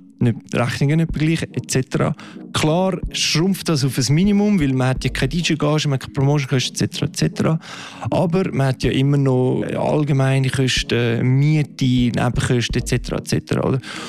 Rechnungen 0.54 0.98
nicht 0.98 1.12
begleichen 1.12 1.54
etc. 1.54 2.16
Klar 2.54 3.00
schrumpft 3.12 3.70
das 3.70 3.84
auf 3.84 3.98
ein 3.98 4.16
Minimum, 4.16 4.60
weil 4.60 4.74
man 4.74 4.90
hat 4.90 5.04
ja 5.04 5.10
keine 5.10 5.30
DJ-Gage, 5.30 5.88
man 5.88 5.94
hat 5.94 6.02
keine 6.02 6.14
Promotion-Kosten 6.14 6.84
etc. 6.84 7.02
etc. 7.04 7.44
Aber 8.10 8.52
man 8.52 8.68
hat 8.68 8.84
ja 8.84 8.92
immer 8.92 9.18
noch 9.18 9.64
allgemeine 9.64 10.50
Kosten, 10.50 11.40
Miete, 11.40 11.86
Nebenkosten 11.86 12.82
etc. 12.82 13.12
etc. 13.12 13.60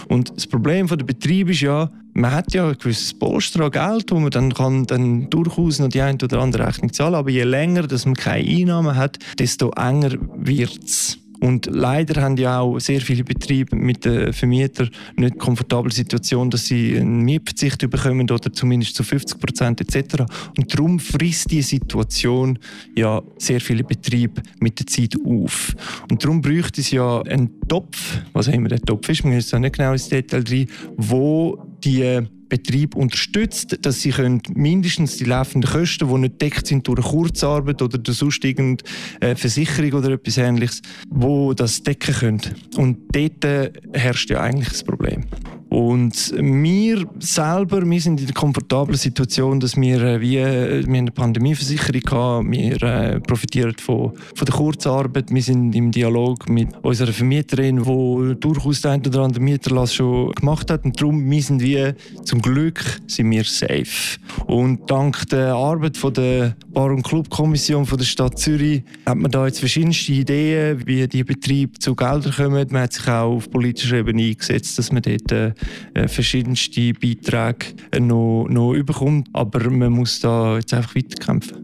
Und 0.09 0.35
das 0.35 0.47
Problem 0.47 0.87
der 0.87 0.97
Betrieb 0.97 1.51
ist 1.51 1.61
ja, 1.61 1.91
man 2.15 2.33
hat 2.33 2.53
ja 2.53 2.69
ein 2.69 2.77
gewisses 2.79 3.15
Polster 3.15 3.65
an 3.65 3.71
Geld, 3.71 4.11
wo 4.11 4.19
man 4.19 4.31
dann, 4.31 4.53
kann 4.53 4.85
dann 4.87 5.31
durchaus 5.31 5.79
noch 5.79 5.89
die 5.89 6.01
eine 6.01 6.19
oder 6.23 6.41
andere 6.41 6.67
Rechnung 6.67 6.93
zahlen 6.93 7.13
kann. 7.13 7.21
Aber 7.21 7.31
je 7.31 7.45
länger 7.45 7.87
dass 7.87 8.07
man 8.07 8.15
keine 8.15 8.49
Einnahmen 8.49 8.97
hat, 8.97 9.19
desto 9.39 9.71
enger 9.71 10.13
wird 10.37 10.83
es. 10.85 11.19
Und 11.41 11.67
leider 11.71 12.23
haben 12.23 12.37
ja 12.37 12.61
auch 12.61 12.79
sehr 12.79 13.01
viele 13.01 13.25
Betriebe 13.25 13.77
mit 13.77 14.05
den 14.05 14.33
Vermietern 14.33 14.91
nicht 15.17 15.39
komfortable 15.39 15.93
Situation, 15.93 16.51
dass 16.51 16.67
sie 16.67 16.97
einen 16.97 17.23
Mietverzicht 17.23 17.79
bekommen 17.89 18.31
oder 18.31 18.53
zumindest 18.53 18.97
zu 18.97 19.05
50 19.05 19.39
Prozent 19.41 19.81
etc. 19.81 20.25
Und 20.57 20.73
darum 20.73 20.99
frisst 20.99 21.51
die 21.51 21.63
Situation 21.63 22.59
ja 22.97 23.23
sehr 23.39 23.61
viele 23.61 23.85
Betriebe 23.85 24.43
mit 24.61 24.79
der 24.79 24.87
Zeit 24.87 25.15
auf. 25.25 25.75
Und 26.11 26.23
darum 26.23 26.41
bräuchte 26.41 26.81
es 26.81 26.91
ja 26.91 27.23
einen 27.23 27.61
Topf, 27.69 28.21
was 28.33 28.49
auch 28.49 28.53
immer 28.53 28.69
der 28.69 28.81
Topf 28.81 29.09
ist, 29.09 29.25
man 29.25 29.35
muss 29.35 29.49
da 29.49 29.59
nicht 29.59 29.77
genau 29.77 29.93
ins 29.93 30.09
Detail 30.09 30.45
rein, 30.49 30.67
wo 30.97 31.59
die 31.85 32.23
Betrieb 32.49 32.95
unterstützt, 32.95 33.79
dass 33.83 34.01
sie 34.01 34.11
können 34.11 34.43
mindestens 34.55 35.17
die 35.17 35.25
laufenden 35.25 35.71
Kosten, 35.71 36.09
die 36.09 36.19
nicht 36.19 36.41
deckt 36.41 36.67
sind 36.67 36.87
durch 36.87 37.01
Kurzarbeit 37.03 37.83
oder 37.83 37.99
durch 37.99 38.19
sonst 38.19 38.45
irgendeine 38.45 38.89
äh, 39.21 39.35
Versicherung 39.35 39.93
oder 39.93 40.11
etwas 40.11 40.39
Ähnliches, 40.39 40.83
wo 41.09 41.53
das 41.55 41.83
decken 41.83 42.15
können. 42.15 42.41
Und 42.77 42.99
dort 43.13 43.45
äh, 43.45 43.73
herrscht 43.93 44.31
ja 44.31 44.41
eigentlich 44.41 44.69
das 44.69 44.85
Problem. 44.85 45.25
Und 45.69 46.33
wir 46.37 47.07
selber, 47.19 47.89
wir 47.89 48.01
sind 48.01 48.21
in 48.21 48.27
der 48.27 48.35
komfortablen 48.35 48.97
Situation, 48.97 49.61
dass 49.61 49.77
wir 49.77 50.03
äh, 50.03 50.21
wie 50.21 50.39
äh, 50.39 50.87
wir 50.87 50.99
eine 50.99 51.11
Pandemieversicherung 51.11 52.03
haben, 52.11 52.53
wir 52.53 52.83
äh, 52.83 53.21
profitieren 53.21 53.75
von, 53.79 54.13
von 54.35 54.47
der 54.47 54.55
Kurzarbeit, 54.55 55.27
wir 55.31 55.43
sind 55.43 55.75
im 55.75 55.91
Dialog 55.91 56.49
mit 56.49 56.69
unserer 56.83 57.13
Vermieterin, 57.13 57.83
die 57.83 58.41
durchaus 58.41 58.81
den 58.81 59.07
oder 59.07 59.21
anderen 59.21 59.45
Mieterlass 59.45 59.95
schon 59.95 60.33
gemacht 60.33 60.71
hat 60.71 60.85
und 60.85 60.99
darum 60.99 61.31
wir 61.31 61.43
sind 61.43 61.61
wir 61.61 61.95
zum 62.25 62.41
Glück 62.41 63.01
sind 63.07 63.31
wir 63.31 63.45
safe. 63.45 64.19
Und 64.47 64.91
dank 64.91 65.29
der 65.29 65.55
Arbeit 65.55 65.97
von 65.97 66.15
der 66.15 66.57
Bar- 66.69 66.91
und 66.91 67.03
Clubkommission 67.03 67.85
von 67.85 67.99
der 67.99 68.05
Stadt 68.05 68.39
Zürich 68.39 68.83
hat 69.05 69.19
man 69.19 69.31
da 69.31 69.47
jetzt 69.47 69.59
verschiedenste 69.59 70.13
Ideen, 70.13 70.87
wie 70.87 71.07
die 71.07 71.25
Betriebe 71.25 71.79
zu 71.79 71.95
Geldern 71.95 72.33
kommen. 72.33 72.67
Man 72.71 72.83
hat 72.83 72.95
sich 72.95 73.09
auch 73.09 73.37
auf 73.37 73.51
politischer 73.51 73.97
Ebene 73.97 74.23
eingesetzt, 74.23 74.79
dass 74.79 74.93
man 74.93 75.03
dort 75.03 75.33
äh, 75.33 75.53
äh, 75.95 76.09
verschiedenste 76.09 76.93
Beiträge 76.93 77.75
noch, 78.01 78.47
noch 78.49 78.73
überkommt. 78.73 79.29
Aber 79.33 79.71
man 79.71 79.93
muss 79.93 80.21
da 80.21 80.57
jetzt 80.57 80.75
einfach 80.75 80.95
weiterkämpfen. 80.95 81.63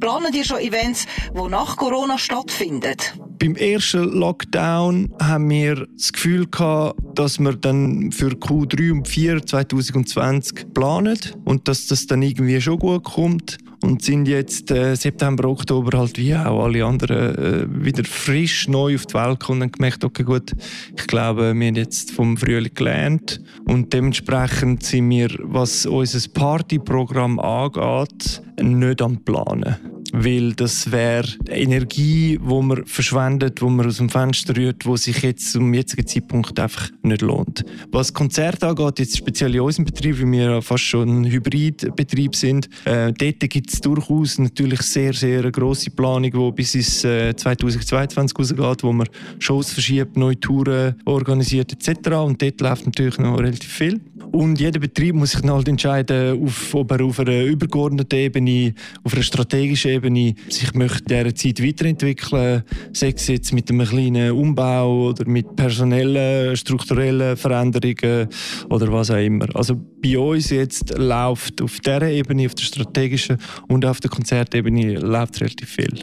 Planen 0.00 0.34
ihr 0.34 0.44
schon 0.44 0.58
Events, 0.58 1.06
die 1.34 1.48
nach 1.48 1.76
Corona 1.76 2.18
stattfinden? 2.18 2.94
Beim 3.38 3.56
ersten 3.56 4.04
Lockdown 4.04 5.14
haben 5.18 5.48
wir 5.48 5.86
das 5.96 6.12
Gefühl 6.12 6.46
gehabt, 6.46 7.00
dass 7.14 7.38
wir 7.38 7.54
dann 7.54 8.12
für 8.12 8.32
Q3 8.32 8.92
und 8.92 9.08
4 9.08 9.46
2020 9.46 10.74
planen 10.74 11.18
und 11.44 11.68
dass 11.68 11.86
das 11.86 12.06
dann 12.06 12.20
irgendwie 12.20 12.60
schon 12.60 12.78
gut 12.78 13.04
kommt 13.04 13.58
und 13.84 14.02
sind 14.02 14.26
jetzt 14.26 14.70
äh, 14.70 14.94
September, 14.94 15.48
Oktober 15.48 15.98
halt 15.98 16.16
wie 16.16 16.34
auch 16.34 16.64
alle 16.64 16.84
anderen 16.84 17.36
äh, 17.36 17.84
wieder 17.84 18.04
frisch 18.04 18.66
neu 18.66 18.94
auf 18.94 19.06
die 19.06 19.14
Welt 19.14 19.40
gekommen 19.40 19.62
und 19.62 19.72
gemerkt, 19.74 20.04
okay 20.04 20.22
gut, 20.22 20.52
ich 20.96 21.06
glaube, 21.06 21.54
wir 21.54 21.66
haben 21.66 21.76
jetzt 21.76 22.10
vom 22.12 22.36
Frühling 22.36 22.72
gelernt. 22.74 23.40
Und 23.66 23.92
dementsprechend 23.92 24.82
sind 24.82 25.10
wir, 25.10 25.28
was 25.42 25.84
unser 25.84 26.28
Partyprogramm 26.32 27.38
angeht, 27.38 28.42
nicht 28.60 29.02
am 29.02 29.18
Planen 29.22 29.93
weil 30.16 30.52
das 30.52 30.92
wäre 30.92 31.26
Energie, 31.48 32.38
wo 32.40 32.62
man 32.62 32.86
verschwendet, 32.86 33.60
wo 33.60 33.68
man 33.68 33.86
aus 33.86 33.96
dem 33.96 34.08
Fenster 34.08 34.56
rührt, 34.56 34.86
wo 34.86 34.96
sich 34.96 35.22
jetzt 35.22 35.52
zum 35.52 35.74
jetzigen 35.74 36.06
Zeitpunkt 36.06 36.58
einfach 36.60 36.88
nicht 37.02 37.20
lohnt. 37.20 37.64
Was 37.90 38.14
Konzerte 38.14 38.68
angeht, 38.68 39.00
jetzt 39.00 39.16
speziell 39.16 39.54
in 39.54 39.60
unserem 39.60 39.86
Betrieb, 39.86 40.20
weil 40.20 40.30
wir 40.30 40.62
fast 40.62 40.84
schon 40.84 41.22
ein 41.22 41.24
Hybridbetrieb 41.24 42.36
sind, 42.36 42.68
äh, 42.84 43.12
dort 43.12 43.40
gibt 43.50 43.72
es 43.72 43.80
durchaus 43.80 44.38
natürlich 44.38 44.82
sehr, 44.82 45.12
sehr 45.14 45.40
eine 45.40 45.50
grosse 45.50 45.90
Planung, 45.90 46.30
die 46.30 46.52
bis 46.52 46.76
ins 46.76 47.02
äh, 47.04 47.34
2022 47.34 48.38
rausgeht, 48.38 48.84
wo 48.84 48.92
man 48.92 49.08
Shows 49.40 49.72
verschiebt, 49.72 50.16
neue 50.16 50.38
Touren 50.38 50.94
organisiert 51.06 51.72
etc. 51.72 52.10
Und 52.10 52.40
dort 52.40 52.60
läuft 52.60 52.86
natürlich 52.86 53.18
noch 53.18 53.38
relativ 53.40 53.70
viel. 53.70 54.00
Und 54.34 54.58
jeder 54.58 54.80
Betrieb 54.80 55.14
muss 55.14 55.30
sich 55.30 55.42
dann 55.42 55.52
halt 55.52 55.68
entscheiden, 55.68 56.42
auf, 56.42 56.74
ob 56.74 56.90
er 56.90 57.04
auf 57.04 57.20
einer 57.20 57.44
übergeordneten 57.44 58.18
Ebene, 58.18 58.74
auf 59.04 59.14
einer 59.14 59.22
strategischen 59.22 59.92
Ebene 59.92 60.34
sich 60.48 60.74
möchte 60.74 61.14
in 61.14 61.22
dieser 61.22 61.34
Zeit 61.36 61.62
weiterentwickeln, 61.62 62.64
sei 62.92 63.12
es 63.14 63.28
jetzt 63.28 63.52
mit 63.52 63.70
einem 63.70 63.86
kleinen 63.86 64.32
Umbau 64.32 65.10
oder 65.10 65.24
mit 65.28 65.54
personellen, 65.54 66.56
strukturellen 66.56 67.36
Veränderungen 67.36 68.26
oder 68.70 68.92
was 68.92 69.12
auch 69.12 69.24
immer. 69.24 69.46
Also 69.54 69.80
bei 70.02 70.18
uns 70.18 70.50
jetzt 70.50 70.98
läuft 70.98 71.62
auf 71.62 71.78
dieser 71.78 72.02
Ebene, 72.02 72.46
auf 72.46 72.56
der 72.56 72.64
strategischen 72.64 73.38
und 73.68 73.86
auf 73.86 74.00
der 74.00 74.10
Konzertebene 74.10 74.98
läuft 74.98 75.40
relativ 75.40 75.68
viel. 75.68 75.94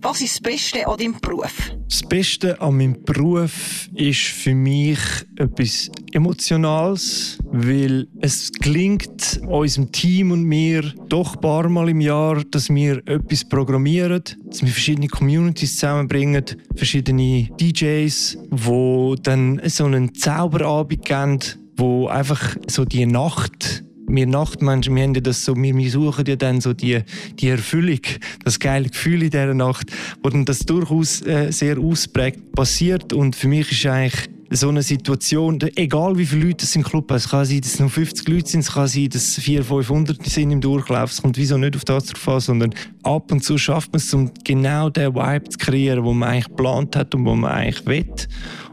Was 0.00 0.20
ist 0.20 0.34
das 0.34 0.40
Beste 0.40 0.86
an 0.86 0.96
deinem 0.96 1.20
Beruf? 1.20 1.72
Das 1.88 2.02
Beste 2.02 2.60
an 2.60 2.76
meinem 2.76 3.02
Beruf 3.02 3.88
ist 3.94 4.20
für 4.20 4.54
mich 4.54 4.98
etwas 5.36 5.90
Emotionales, 6.12 7.38
weil 7.50 8.06
es 8.20 8.52
gelingt 8.52 9.40
unserem 9.48 9.90
Team 9.90 10.30
und 10.30 10.44
mir 10.44 10.82
doch 11.08 11.34
ein 11.34 11.40
paar 11.40 11.68
Mal 11.68 11.88
im 11.88 12.00
Jahr, 12.00 12.44
dass 12.44 12.68
wir 12.70 12.98
etwas 13.08 13.44
programmieren, 13.44 14.22
dass 14.44 14.62
wir 14.62 14.68
verschiedene 14.68 15.08
Communities 15.08 15.74
zusammenbringen, 15.74 16.44
verschiedene 16.76 17.48
DJs, 17.60 18.38
wo 18.50 19.16
dann 19.16 19.60
so 19.64 19.86
einen 19.86 20.14
Zauberabend 20.14 21.04
geben, 21.04 21.40
wo 21.76 22.06
einfach 22.06 22.56
so 22.68 22.84
die 22.84 23.04
Nacht 23.04 23.84
wir 24.08 24.26
Nachtmenschen, 24.26 24.94
wir 24.94 25.02
haben 25.02 25.14
das 25.14 25.44
so, 25.44 25.54
wir, 25.54 25.76
wir 25.76 25.90
suchen 25.90 26.24
ja 26.26 26.36
dann 26.36 26.60
so 26.60 26.72
die, 26.72 27.02
die 27.38 27.48
Erfüllung, 27.48 28.00
das 28.44 28.58
geile 28.58 28.88
Gefühl 28.88 29.22
in 29.22 29.30
dieser 29.30 29.54
Nacht, 29.54 29.90
wo 30.22 30.30
dann 30.30 30.44
das 30.44 30.60
durchaus 30.60 31.22
äh, 31.22 31.50
sehr 31.52 31.78
ausprägt 31.78 32.52
passiert 32.52 33.12
und 33.12 33.36
für 33.36 33.48
mich 33.48 33.70
ist 33.70 33.86
eigentlich 33.86 34.30
so 34.50 34.68
eine 34.68 34.82
Situation, 34.82 35.58
egal 35.76 36.16
wie 36.16 36.24
viele 36.24 36.46
Leute 36.46 36.64
es 36.64 36.74
im 36.74 36.82
Club 36.82 37.10
haben, 37.10 37.18
es 37.18 37.28
kann 37.28 37.44
sein, 37.44 37.60
dass 37.60 37.74
es 37.74 37.80
nur 37.80 37.90
50 37.90 38.28
Leute 38.28 38.48
sind, 38.48 38.60
es 38.60 38.72
kann 38.72 38.88
sein, 38.88 39.08
dass 39.10 39.22
es 39.22 39.44
400, 39.44 39.66
500 39.66 40.26
sind 40.26 40.50
im 40.50 40.60
Durchlauf, 40.60 41.10
es 41.10 41.20
kommt 41.20 41.36
wieso 41.36 41.58
nicht 41.58 41.76
auf 41.76 41.84
das 41.84 42.06
drauf 42.06 42.28
an, 42.28 42.40
sondern 42.40 42.74
ab 43.02 43.30
und 43.30 43.44
zu 43.44 43.58
schafft 43.58 43.92
man 43.92 43.98
es, 43.98 44.12
um 44.14 44.30
genau 44.44 44.88
den 44.88 45.14
Vibe 45.14 45.50
zu 45.50 45.58
kreieren, 45.58 46.04
den 46.04 46.18
man 46.18 46.30
eigentlich 46.30 46.48
geplant 46.48 46.96
hat 46.96 47.14
und 47.14 47.24
den 47.24 47.40
man 47.40 47.50
eigentlich 47.50 47.86
will. 47.86 48.06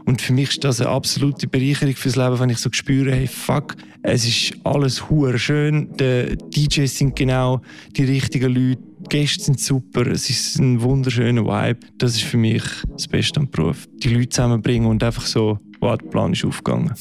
Und 0.06 0.22
für 0.22 0.32
mich 0.32 0.50
ist 0.50 0.64
das 0.64 0.80
eine 0.80 0.90
absolute 0.90 1.46
Bereicherung 1.46 1.94
fürs 1.94 2.16
Leben, 2.16 2.38
wenn 2.38 2.50
ich 2.50 2.58
so 2.58 2.70
spüre, 2.72 3.12
hey, 3.12 3.26
fuck, 3.26 3.76
es 4.06 4.24
ist 4.24 4.54
alles 4.62 5.10
hure 5.10 5.36
schön, 5.36 5.88
die 5.96 6.36
DJs 6.36 6.96
sind 6.96 7.16
genau 7.16 7.60
die 7.96 8.04
richtigen 8.04 8.54
Leute, 8.54 8.80
die 9.00 9.08
Gäste 9.08 9.44
sind 9.44 9.58
super, 9.58 10.06
es 10.06 10.30
ist 10.30 10.58
ein 10.60 10.80
wunderschöner 10.80 11.44
Vibe. 11.44 11.80
Das 11.98 12.14
ist 12.14 12.22
für 12.22 12.36
mich 12.36 12.62
das 12.88 13.08
Beste 13.08 13.40
am 13.40 13.50
Beruf. 13.50 13.88
Die 14.02 14.08
Leute 14.08 14.28
zusammenbringen 14.28 14.88
und 14.88 15.02
einfach 15.02 15.26
so, 15.26 15.58
wow, 15.80 15.98
der 15.98 16.06
Plan 16.06 16.32
ist 16.32 16.44
aufgegangen. 16.44 16.92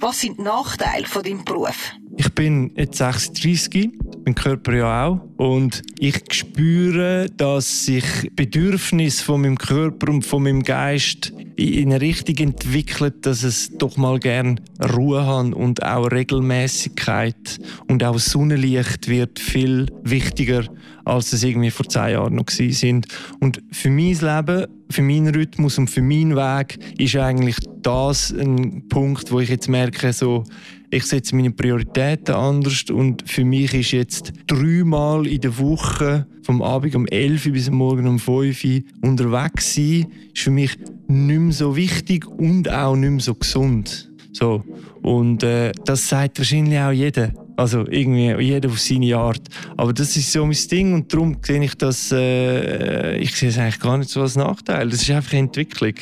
Was 0.00 0.20
sind 0.20 0.38
die 0.38 0.42
Nachteile 0.42 1.06
von 1.06 1.22
deinem 1.22 1.44
Beruf? 1.44 1.94
Ich 2.16 2.32
bin 2.34 2.72
jetzt 2.76 2.98
36, 2.98 3.90
mein 4.28 4.34
Körper 4.34 4.74
ja 4.74 5.06
auch. 5.06 5.20
Und 5.38 5.82
ich 5.98 6.22
spüre, 6.30 7.28
dass 7.36 7.86
sich 7.86 8.04
Bedürfnis 8.36 9.22
von 9.22 9.40
meinem 9.40 9.56
Körper 9.56 10.10
und 10.10 10.26
von 10.26 10.42
meinem 10.42 10.62
Geist 10.62 11.32
in 11.56 11.90
eine 11.90 12.00
Richtung 12.00 12.36
entwickelt, 12.36 13.24
dass 13.24 13.42
es 13.42 13.70
doch 13.78 13.96
mal 13.96 14.18
gern 14.18 14.60
Ruhe 14.94 15.26
hat 15.26 15.54
und 15.54 15.82
auch 15.82 16.10
Regelmäßigkeit 16.10 17.58
und 17.88 18.04
auch 18.04 18.18
Sonnenlicht 18.18 19.08
wird 19.08 19.38
viel 19.38 19.86
wichtiger, 20.04 20.64
als 21.04 21.32
es 21.32 21.42
irgendwie 21.42 21.70
vor 21.70 21.88
zehn 21.88 22.12
Jahren 22.12 22.34
noch 22.34 22.50
sind. 22.50 23.06
Und 23.40 23.62
für 23.72 23.90
mein 23.90 24.18
Leben, 24.20 24.66
für 24.90 25.02
meinen 25.02 25.34
Rhythmus 25.34 25.78
und 25.78 25.88
für 25.88 26.02
meinen 26.02 26.36
Weg 26.36 26.78
ist 26.98 27.16
eigentlich 27.16 27.56
das 27.82 28.30
ein 28.30 28.88
Punkt, 28.88 29.32
wo 29.32 29.40
ich 29.40 29.48
jetzt 29.48 29.68
merke, 29.68 30.12
so 30.12 30.44
ich 30.90 31.04
setze 31.04 31.36
meine 31.36 31.50
Prioritäten 31.50 32.34
anders 32.34 32.84
und 32.90 33.28
für 33.28 33.44
mich 33.44 33.74
ist 33.74 33.92
jetzt 33.92 34.32
dreimal 34.46 35.26
in 35.26 35.40
der 35.40 35.58
Woche 35.58 36.26
vom 36.42 36.62
Abend 36.62 36.94
um 36.94 37.06
11 37.06 37.46
Uhr 37.46 37.52
bis 37.52 37.70
morgen 37.70 38.06
um 38.06 38.18
5 38.18 38.64
Uhr 38.64 38.80
unterwegs 39.02 39.74
sein, 39.74 40.06
ist 40.32 40.42
für 40.42 40.50
mich 40.50 40.78
nicht 41.06 41.40
mehr 41.40 41.52
so 41.52 41.76
wichtig 41.76 42.26
und 42.26 42.70
auch 42.70 42.96
nicht 42.96 43.10
mehr 43.10 43.20
so 43.20 43.34
gesund. 43.34 44.10
So. 44.32 44.64
Und 45.02 45.42
äh, 45.42 45.72
das 45.84 46.08
sagt 46.08 46.38
wahrscheinlich 46.38 46.78
auch 46.78 46.92
jeder. 46.92 47.32
Also 47.56 47.84
irgendwie 47.88 48.32
jeder 48.40 48.68
auf 48.68 48.78
seine 48.78 49.16
Art. 49.16 49.42
Aber 49.76 49.92
das 49.92 50.16
ist 50.16 50.30
so 50.32 50.46
mein 50.46 50.56
Ding 50.70 50.94
und 50.94 51.12
darum 51.12 51.38
sehe 51.42 51.62
ich 51.62 51.74
das, 51.74 52.12
äh, 52.12 53.18
ich 53.18 53.34
sehe 53.34 53.48
es 53.48 53.58
eigentlich 53.58 53.80
gar 53.80 53.98
nicht 53.98 54.10
so 54.10 54.22
als 54.22 54.36
Nachteil. 54.36 54.88
Das 54.88 55.02
ist 55.02 55.10
einfach 55.10 55.32
eine 55.32 55.40
Entwicklung. 55.40 55.94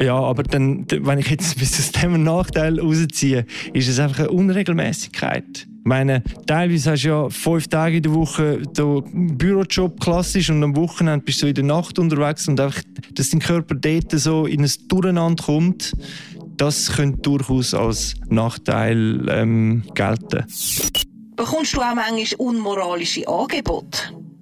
Ja, 0.00 0.14
aber 0.14 0.42
dann, 0.44 0.86
wenn 0.90 1.18
ich 1.18 1.28
jetzt 1.28 1.58
bis 1.58 1.76
das 1.76 1.92
Thema 1.92 2.18
Nachteil 2.18 2.78
rausziehe, 2.80 3.46
ist 3.72 3.88
es 3.88 3.98
einfach 3.98 4.20
eine 4.20 4.30
Unregelmäßigkeit. 4.30 5.66
Ich 5.66 5.84
meine, 5.84 6.22
teilweise 6.46 6.92
hast 6.92 7.04
du 7.04 7.08
ja 7.08 7.30
fünf 7.30 7.68
Tage 7.68 7.96
in 7.96 8.02
der 8.02 8.14
Woche 8.14 8.58
den 8.58 9.36
Bürojob 9.38 9.98
klassisch 10.00 10.50
und 10.50 10.62
am 10.62 10.76
Wochenende 10.76 11.24
bist 11.24 11.42
du 11.42 11.46
in 11.46 11.54
der 11.54 11.64
Nacht 11.64 11.98
unterwegs 11.98 12.46
und 12.46 12.60
einfach, 12.60 12.82
dass 13.14 13.30
dein 13.30 13.40
Körper 13.40 13.74
dort 13.74 14.12
so 14.12 14.46
in 14.46 14.62
ein 14.62 14.70
Durcheinander 14.88 15.42
kommt, 15.42 15.92
das 16.58 16.92
könnte 16.92 17.22
durchaus 17.22 17.72
als 17.72 18.14
Nachteil 18.28 19.26
ähm, 19.30 19.84
gelten. 19.94 20.44
Bekommst 21.36 21.74
du 21.74 21.80
auch 21.80 21.94
manchmal 21.94 22.26
unmoralische 22.36 23.26
Angebote? 23.26 23.98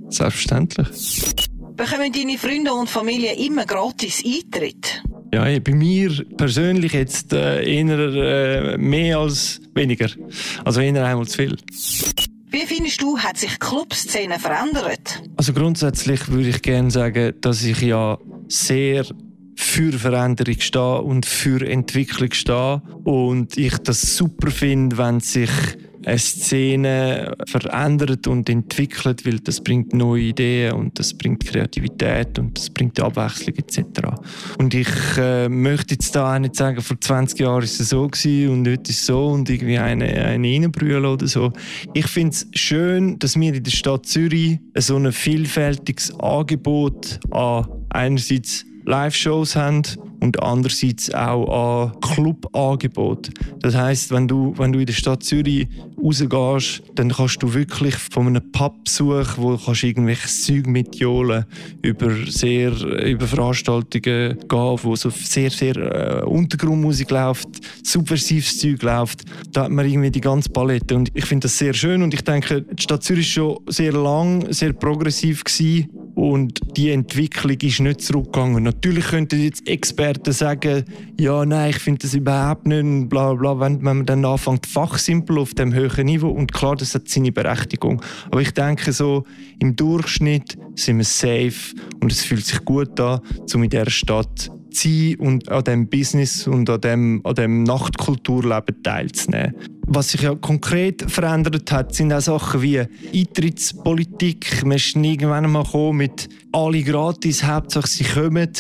Selbstverständlich. 0.09 1.35
Bekommen 1.77 2.11
deine 2.11 2.39
Freunde 2.39 2.73
und 2.73 2.89
Familie 2.89 3.35
immer 3.35 3.67
gratis 3.67 4.25
Eintritt? 4.25 5.03
Ja, 5.35 5.45
bei 5.61 5.75
mir 5.75 6.25
persönlich 6.37 6.93
jetzt 6.93 7.33
äh, 7.33 7.63
eher 7.63 7.99
äh, 7.99 8.79
mehr 8.79 9.19
als 9.19 9.61
weniger. 9.75 10.09
Also 10.65 10.81
eher 10.81 11.05
einmal 11.05 11.27
zu 11.27 11.37
viel. 11.37 11.57
Wie 12.51 12.65
findest 12.65 13.03
du, 13.03 13.19
hat 13.19 13.37
sich 13.37 13.53
die 13.53 13.59
Clubszene 13.59 14.39
verändert? 14.39 15.23
Also 15.37 15.53
grundsätzlich 15.53 16.29
würde 16.29 16.49
ich 16.49 16.63
gerne 16.63 16.91
sagen, 16.91 17.35
dass 17.41 17.65
ich 17.65 17.83
ja 17.83 18.19
sehr 18.49 19.05
für 19.57 19.93
Veränderung 19.93 20.61
stehe 20.61 21.03
und 21.03 21.27
für 21.27 21.67
Entwicklung 21.67 22.33
stehe 22.33 22.83
und 23.05 23.57
ich 23.57 23.77
das 23.79 24.17
super 24.17 24.51
finde, 24.51 24.97
wenn 24.97 25.21
sich 25.21 25.51
Szene 26.17 27.35
verändert 27.49 28.27
und 28.29 28.49
entwickelt, 28.49 29.27
weil 29.27 29.41
das 29.41 29.61
bringt 29.61 29.93
neue 29.93 30.23
Ideen 30.23 30.73
und 30.73 30.99
das 30.99 31.13
bringt 31.15 31.45
Kreativität 31.45 32.39
und 32.39 32.57
das 32.57 32.71
bringt 32.71 33.01
Abwechslung 33.01 33.57
etc. 33.57 33.83
Und 34.59 34.73
ich 34.75 34.89
äh, 35.19 35.49
möchte 35.49 35.95
jetzt 35.95 36.15
da 36.15 36.35
auch 36.35 36.39
nicht 36.39 36.55
sagen, 36.55 36.81
vor 36.81 37.01
20 37.01 37.41
Jahren 37.41 37.63
ist 37.65 37.81
es 37.81 37.89
so 37.89 38.07
gewesen 38.07 38.51
und 38.51 38.69
heute 38.69 38.91
ist 38.91 39.01
es 39.01 39.07
so 39.07 39.27
und 39.27 39.51
irgendwie 39.51 39.79
eine, 39.79 40.07
eine 40.07 40.69
oder 40.69 41.27
so. 41.27 41.53
Ich 41.93 42.07
finde 42.07 42.31
es 42.31 42.47
schön, 42.55 43.19
dass 43.19 43.39
wir 43.39 43.53
in 43.53 43.63
der 43.65 43.71
Stadt 43.71 44.07
Zürich 44.07 44.61
so 44.77 44.97
ein 44.97 45.11
vielfältiges 45.11 46.15
Angebot 46.21 47.19
an 47.31 47.67
einerseits 47.91 48.65
Live-Shows 48.85 49.57
haben 49.57 49.83
und 50.21 50.43
andererseits 50.43 51.13
auch 51.15 51.93
an 51.93 52.01
Clubangebot. 52.01 53.31
Das 53.61 53.75
heißt, 53.75 54.11
wenn 54.11 54.29
du, 54.29 54.55
wenn 54.57 54.73
du 54.73 54.79
in 54.79 54.87
der 54.87 54.93
Stadt 54.93 55.23
Zürich 55.23 55.69
rausgehst, 56.03 56.83
dann 56.95 57.11
kannst 57.11 57.43
du 57.43 57.53
wirklich 57.53 57.95
von 57.95 58.27
einem 58.27 58.53
Pubbesuch, 58.53 59.37
wo 59.37 59.57
du 59.57 59.87
irgendwelches 59.87 60.45
Zeug 60.45 60.67
mitjohlen 60.67 61.45
über 61.83 62.15
sehr 62.27 62.73
über 63.05 63.27
Veranstaltungen 63.27 64.39
gehen, 64.49 64.79
wo 64.83 64.97
so 64.97 65.11
sehr 65.11 65.51
sehr 65.51 65.77
äh, 65.77 66.25
Untergrundmusik 66.25 67.11
läuft, 67.11 67.49
subversives 67.85 68.59
Zeug 68.59 68.83
läuft, 68.83 69.25
da 69.53 69.65
hat 69.65 69.71
man 69.71 69.87
irgendwie 69.87 70.11
die 70.11 70.21
ganze 70.21 70.51
Palette 70.51 70.95
und 70.95 71.11
ich 71.15 71.25
finde 71.25 71.45
das 71.45 71.59
sehr 71.59 71.75
schön 71.75 72.03
und 72.03 72.15
ich 72.15 72.23
denke, 72.23 72.63
die 72.63 72.83
Stadt 72.83 73.03
Zürich 73.03 73.27
ist 73.27 73.33
schon 73.33 73.59
sehr 73.69 73.93
lang, 73.93 74.53
sehr 74.53 74.73
progressiv 74.73 75.45
gewesen 75.45 76.06
und 76.17 76.61
die 76.79 76.91
Entwicklung 76.91 77.59
ist 77.61 77.79
nicht 77.79 78.01
zurückgegangen. 78.01 78.65
Natürlich 78.65 79.09
könnten 79.09 79.39
jetzt 79.39 79.69
Experten 79.69 80.33
sagen, 80.33 80.85
ja, 81.21 81.45
nein, 81.45 81.71
ich 81.71 81.79
finde 81.79 81.99
das 82.01 82.15
überhaupt 82.15 82.67
nicht, 82.67 83.11
bla 83.11 83.35
bla, 83.35 83.61
wenn, 83.61 83.83
man 83.83 84.07
dann 84.07 84.25
anfängt, 84.25 84.67
fachsimpel 84.67 85.39
auf 85.39 85.53
dem 85.53 85.75
höheren 85.75 86.07
Niveau. 86.07 86.31
Und 86.31 86.55
klar, 86.55 86.75
das 86.75 86.95
hat 86.95 87.11
seine 87.11 87.33
Berechtigung. 87.33 88.01
Aber 88.31 88.41
ich 88.41 88.53
denke 88.53 88.93
so, 88.93 89.25
im 89.59 89.77
Durchschnitt 89.77 90.57
sind 90.75 90.97
wir 90.97 91.05
safe 91.05 91.77
und 92.01 92.11
es 92.11 92.25
fühlt 92.25 92.47
sich 92.47 92.65
gut 92.65 92.99
an, 92.99 93.21
um 93.55 93.63
in 93.63 93.69
dieser 93.69 93.91
Stadt 93.91 94.51
sein 94.77 95.17
und 95.17 95.49
an 95.51 95.65
diesem 95.65 95.89
Business 95.89 96.47
und 96.47 96.69
an 96.71 96.81
dem, 96.81 97.21
an 97.25 97.35
dem 97.35 97.63
Nachtkulturleben 97.63 98.83
teilzunehmen. 98.83 99.55
Was 99.89 100.11
sich 100.11 100.23
ja 100.23 100.35
konkret 100.35 101.09
verändert 101.11 101.71
hat, 101.71 101.95
sind 101.95 102.13
auch 102.13 102.21
Sachen 102.21 102.61
wie 102.61 102.81
Eintrittspolitik. 103.15 104.65
Man 104.65 104.77
ist 104.77 104.97
irgendwann 104.97 105.45
einmal 105.45 105.93
mit 105.93 106.29
alle 106.57 106.83
gratis, 106.83 107.45
Hauptsache 107.45 107.87
sie 107.87 108.05
kommen. 108.05 108.51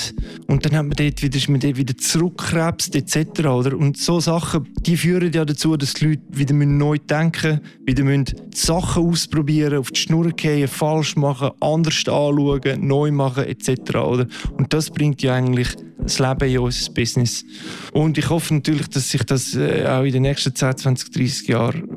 Und 0.48 0.66
dann 0.66 0.76
hat 0.76 0.87
man 0.87 0.90
dort 0.90 1.22
wieder, 1.22 1.37
ist 1.37 1.48
man 1.48 1.61
dort 1.61 1.78
wieder 1.78 1.96
zurückkrebst 1.96 2.94
etc. 2.94 3.46
Oder? 3.46 3.76
Und 3.76 3.96
so 3.96 4.20
Sachen, 4.20 4.68
die 4.80 4.98
führen 4.98 5.32
ja 5.32 5.46
dazu, 5.46 5.78
dass 5.78 5.94
die 5.94 6.09
Leute 6.09 6.22
wieder 6.30 6.54
neu 6.54 6.98
denken 6.98 7.61
wieder 7.87 8.04
müssen 8.04 8.26
Sachen 8.52 9.09
ausprobieren, 9.09 9.78
auf 9.78 9.90
die 9.90 10.00
Schnur 10.00 10.28
gehen, 10.30 10.68
falsch 10.68 11.16
machen, 11.16 11.52
anders 11.61 11.96
anschauen, 12.06 12.87
neu 12.87 13.11
machen 13.12 13.44
etc. 13.44 13.94
Oder? 13.94 14.26
Und 14.52 14.74
das 14.74 14.90
bringt 14.90 15.22
ja 15.22 15.35
eigentlich 15.35 15.68
das 15.98 16.18
Leben 16.18 16.50
in 16.50 16.59
unser 16.59 16.92
Business. 16.92 17.44
Und 17.92 18.18
ich 18.18 18.28
hoffe 18.28 18.54
natürlich, 18.54 18.88
dass 18.88 19.11
sich 19.11 19.24
das 19.24 19.54
äh, 19.54 19.87
auch 19.87 20.02
in 20.02 20.12
den 20.12 20.22
nächsten 20.22 20.54
10, 20.54 20.76
20, 20.76 21.12
30 21.12 21.48
Jahren 21.48 21.88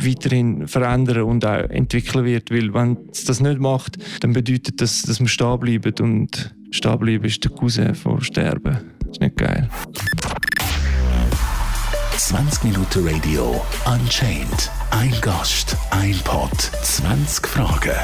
weiterhin 0.00 0.68
verändern 0.68 1.22
und 1.22 1.44
auch 1.44 1.70
entwickeln 1.70 2.24
wird. 2.24 2.50
Weil 2.50 2.74
wenn 2.74 2.98
es 3.10 3.24
das 3.24 3.40
nicht 3.40 3.60
macht, 3.60 3.96
dann 4.20 4.32
bedeutet 4.32 4.80
das, 4.80 5.02
dass 5.02 5.20
wir 5.20 5.28
stehen 5.28 5.58
bleiben. 5.58 5.94
Und 6.00 6.54
stehen 6.70 6.98
bleiben 6.98 7.24
ist 7.24 7.44
der 7.44 7.50
Cousin 7.52 7.94
vor 7.94 8.20
Sterben. 8.20 8.78
Das 9.00 9.12
ist 9.12 9.20
nicht 9.20 9.36
geil. 9.36 9.68
20 12.16 12.64
Minuten 12.64 13.08
Radio 13.08 13.64
Unchained. 13.86 14.70
Ein 14.90 15.14
Gast, 15.20 15.76
ein 15.90 16.18
Pod, 16.24 16.50
20 16.82 17.46
Fragen. 17.46 17.94